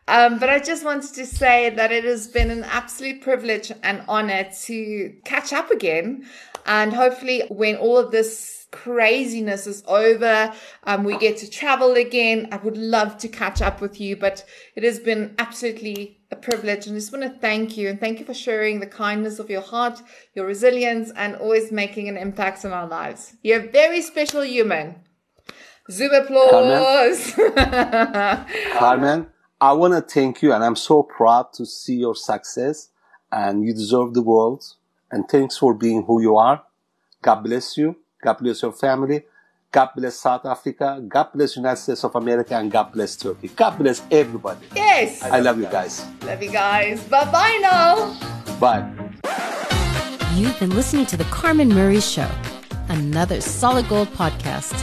Um, 0.08 0.38
but 0.38 0.48
I 0.48 0.58
just 0.58 0.86
wanted 0.86 1.12
to 1.16 1.26
say 1.26 1.68
that 1.68 1.92
it 1.92 2.04
has 2.04 2.26
been 2.26 2.50
an 2.50 2.64
absolute 2.64 3.20
privilege 3.20 3.70
and 3.82 4.02
honor 4.08 4.48
to 4.62 5.14
catch 5.26 5.52
up 5.52 5.70
again. 5.70 6.24
And 6.64 6.94
hopefully, 6.94 7.42
when 7.50 7.76
all 7.76 7.98
of 7.98 8.10
this 8.10 8.59
craziness 8.70 9.66
is 9.66 9.82
over, 9.86 10.52
um, 10.84 11.04
we 11.04 11.18
get 11.18 11.36
to 11.38 11.50
travel 11.50 11.94
again. 11.94 12.48
I 12.52 12.56
would 12.58 12.76
love 12.76 13.18
to 13.18 13.28
catch 13.28 13.60
up 13.62 13.80
with 13.80 14.00
you, 14.00 14.16
but 14.16 14.44
it 14.74 14.84
has 14.84 14.98
been 14.98 15.34
absolutely 15.38 16.18
a 16.30 16.36
privilege. 16.36 16.86
And 16.86 16.96
I 16.96 16.98
just 16.98 17.12
want 17.12 17.24
to 17.24 17.40
thank 17.40 17.76
you 17.76 17.88
and 17.88 17.98
thank 17.98 18.20
you 18.20 18.24
for 18.24 18.34
sharing 18.34 18.80
the 18.80 18.86
kindness 18.86 19.38
of 19.38 19.50
your 19.50 19.62
heart, 19.62 20.02
your 20.34 20.46
resilience, 20.46 21.10
and 21.16 21.36
always 21.36 21.72
making 21.72 22.08
an 22.08 22.16
impact 22.16 22.64
on 22.64 22.72
our 22.72 22.86
lives. 22.86 23.34
You're 23.42 23.60
a 23.60 23.70
very 23.70 24.02
special 24.02 24.44
human. 24.44 24.96
Zoom 25.90 26.12
applause. 26.12 27.32
Carmen. 27.34 28.46
Carmen. 28.78 29.26
I 29.60 29.72
want 29.72 29.92
to 29.92 30.00
thank 30.00 30.40
you 30.40 30.52
and 30.52 30.64
I'm 30.64 30.76
so 30.76 31.02
proud 31.02 31.52
to 31.54 31.66
see 31.66 31.96
your 31.96 32.14
success 32.14 32.88
and 33.30 33.62
you 33.64 33.74
deserve 33.74 34.14
the 34.14 34.22
world. 34.22 34.64
And 35.10 35.28
thanks 35.28 35.58
for 35.58 35.74
being 35.74 36.04
who 36.04 36.22
you 36.22 36.36
are. 36.36 36.62
God 37.20 37.42
bless 37.42 37.76
you. 37.76 37.96
God 38.22 38.38
bless 38.38 38.62
your 38.62 38.72
family. 38.72 39.24
God 39.72 39.90
bless 39.96 40.16
South 40.16 40.44
Africa. 40.46 41.02
God 41.06 41.28
bless 41.32 41.56
United 41.56 41.80
States 41.80 42.02
of 42.04 42.16
America 42.16 42.56
and 42.56 42.70
God 42.72 42.92
bless 42.92 43.14
Turkey. 43.14 43.48
God 43.48 43.78
bless 43.78 44.02
everybody. 44.10 44.66
Yes. 44.74 45.22
I, 45.22 45.38
love, 45.38 45.58
you 45.58 45.66
guys. 45.66 46.04
Love 46.22 46.42
you 46.42 46.50
guys. 46.50 47.02
Bye 47.04 47.30
bye 47.30 47.58
now. 47.62 48.18
Bye. 48.58 48.90
You've 50.34 50.58
been 50.58 50.74
listening 50.74 51.06
to 51.06 51.16
The 51.16 51.24
Carmen 51.24 51.68
Murray 51.68 52.00
Show, 52.00 52.28
another 52.88 53.40
solid 53.40 53.88
gold 53.88 54.08
podcast. 54.08 54.74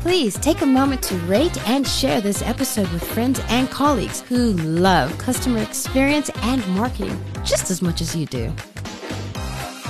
Please 0.00 0.36
take 0.38 0.60
a 0.60 0.66
moment 0.66 1.02
to 1.04 1.16
rate 1.20 1.56
and 1.66 1.88
share 1.88 2.20
this 2.20 2.42
episode 2.42 2.90
with 2.92 3.02
friends 3.02 3.40
and 3.48 3.70
colleagues 3.70 4.20
who 4.20 4.52
love 4.52 5.16
customer 5.18 5.60
experience 5.62 6.30
and 6.42 6.66
marketing 6.76 7.18
just 7.42 7.70
as 7.70 7.80
much 7.80 8.00
as 8.00 8.14
you 8.14 8.26
do. 8.26 8.52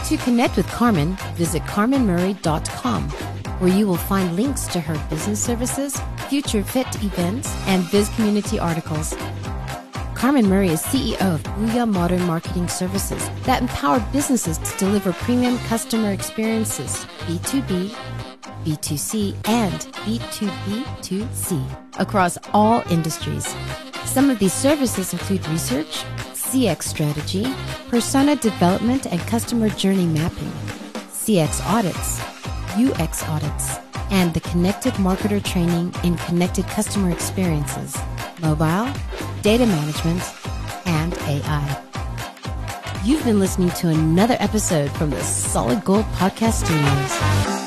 To 0.09 0.19
connect 0.19 0.59
with 0.59 0.67
Carmen, 0.69 1.17
visit 1.35 1.63
carmenmurray.com, 1.63 3.09
where 3.59 3.73
you 3.73 3.87
will 3.87 3.97
find 3.97 4.37
links 4.37 4.67
to 4.67 4.79
her 4.79 5.03
business 5.09 5.43
services, 5.43 5.99
future 6.29 6.63
fit 6.63 6.87
events, 7.03 7.49
and 7.67 7.91
Biz 7.91 8.11
Community 8.11 8.59
articles. 8.59 9.17
Carmen 10.15 10.47
Murray 10.47 10.69
is 10.69 10.83
CEO 10.83 11.35
of 11.35 11.43
Booyah 11.43 11.91
Modern 11.91 12.23
Marketing 12.27 12.69
Services 12.69 13.31
that 13.45 13.63
empower 13.63 13.99
businesses 14.13 14.59
to 14.59 14.77
deliver 14.77 15.15
premium 15.15 15.57
customer 15.61 16.13
experiences, 16.13 17.07
B2B, 17.21 17.89
B2C, 18.67 19.35
and 19.49 19.73
B2B2C 20.05 21.99
across 21.99 22.37
all 22.53 22.83
industries. 22.91 23.55
Some 24.05 24.29
of 24.29 24.39
these 24.39 24.53
services 24.53 25.15
include 25.15 25.49
research, 25.49 26.05
CX 26.55 26.85
strategy, 26.85 27.53
persona 27.89 28.37
development 28.37 29.07
and 29.07 29.19
customer 29.23 29.69
journey 29.71 30.07
mapping, 30.07 30.53
CX 31.11 31.61
audits, 31.67 32.21
UX 32.79 33.25
audits, 33.25 33.79
and 34.13 34.33
the 34.35 34.39
connected 34.39 34.93
marketer 34.95 35.43
training 35.43 35.93
in 36.05 36.17
connected 36.17 36.65
customer 36.67 37.11
experiences, 37.11 37.99
mobile, 38.41 38.89
data 39.43 39.67
management, 39.67 40.23
and 40.87 41.15
AI. 41.27 41.83
You've 43.05 43.25
been 43.25 43.41
listening 43.41 43.71
to 43.71 43.89
another 43.89 44.37
episode 44.39 44.93
from 44.93 45.11
the 45.11 45.25
Solid 45.25 45.85
Gold 45.85 46.05
Podcast 46.13 46.65
Studios. 46.65 47.64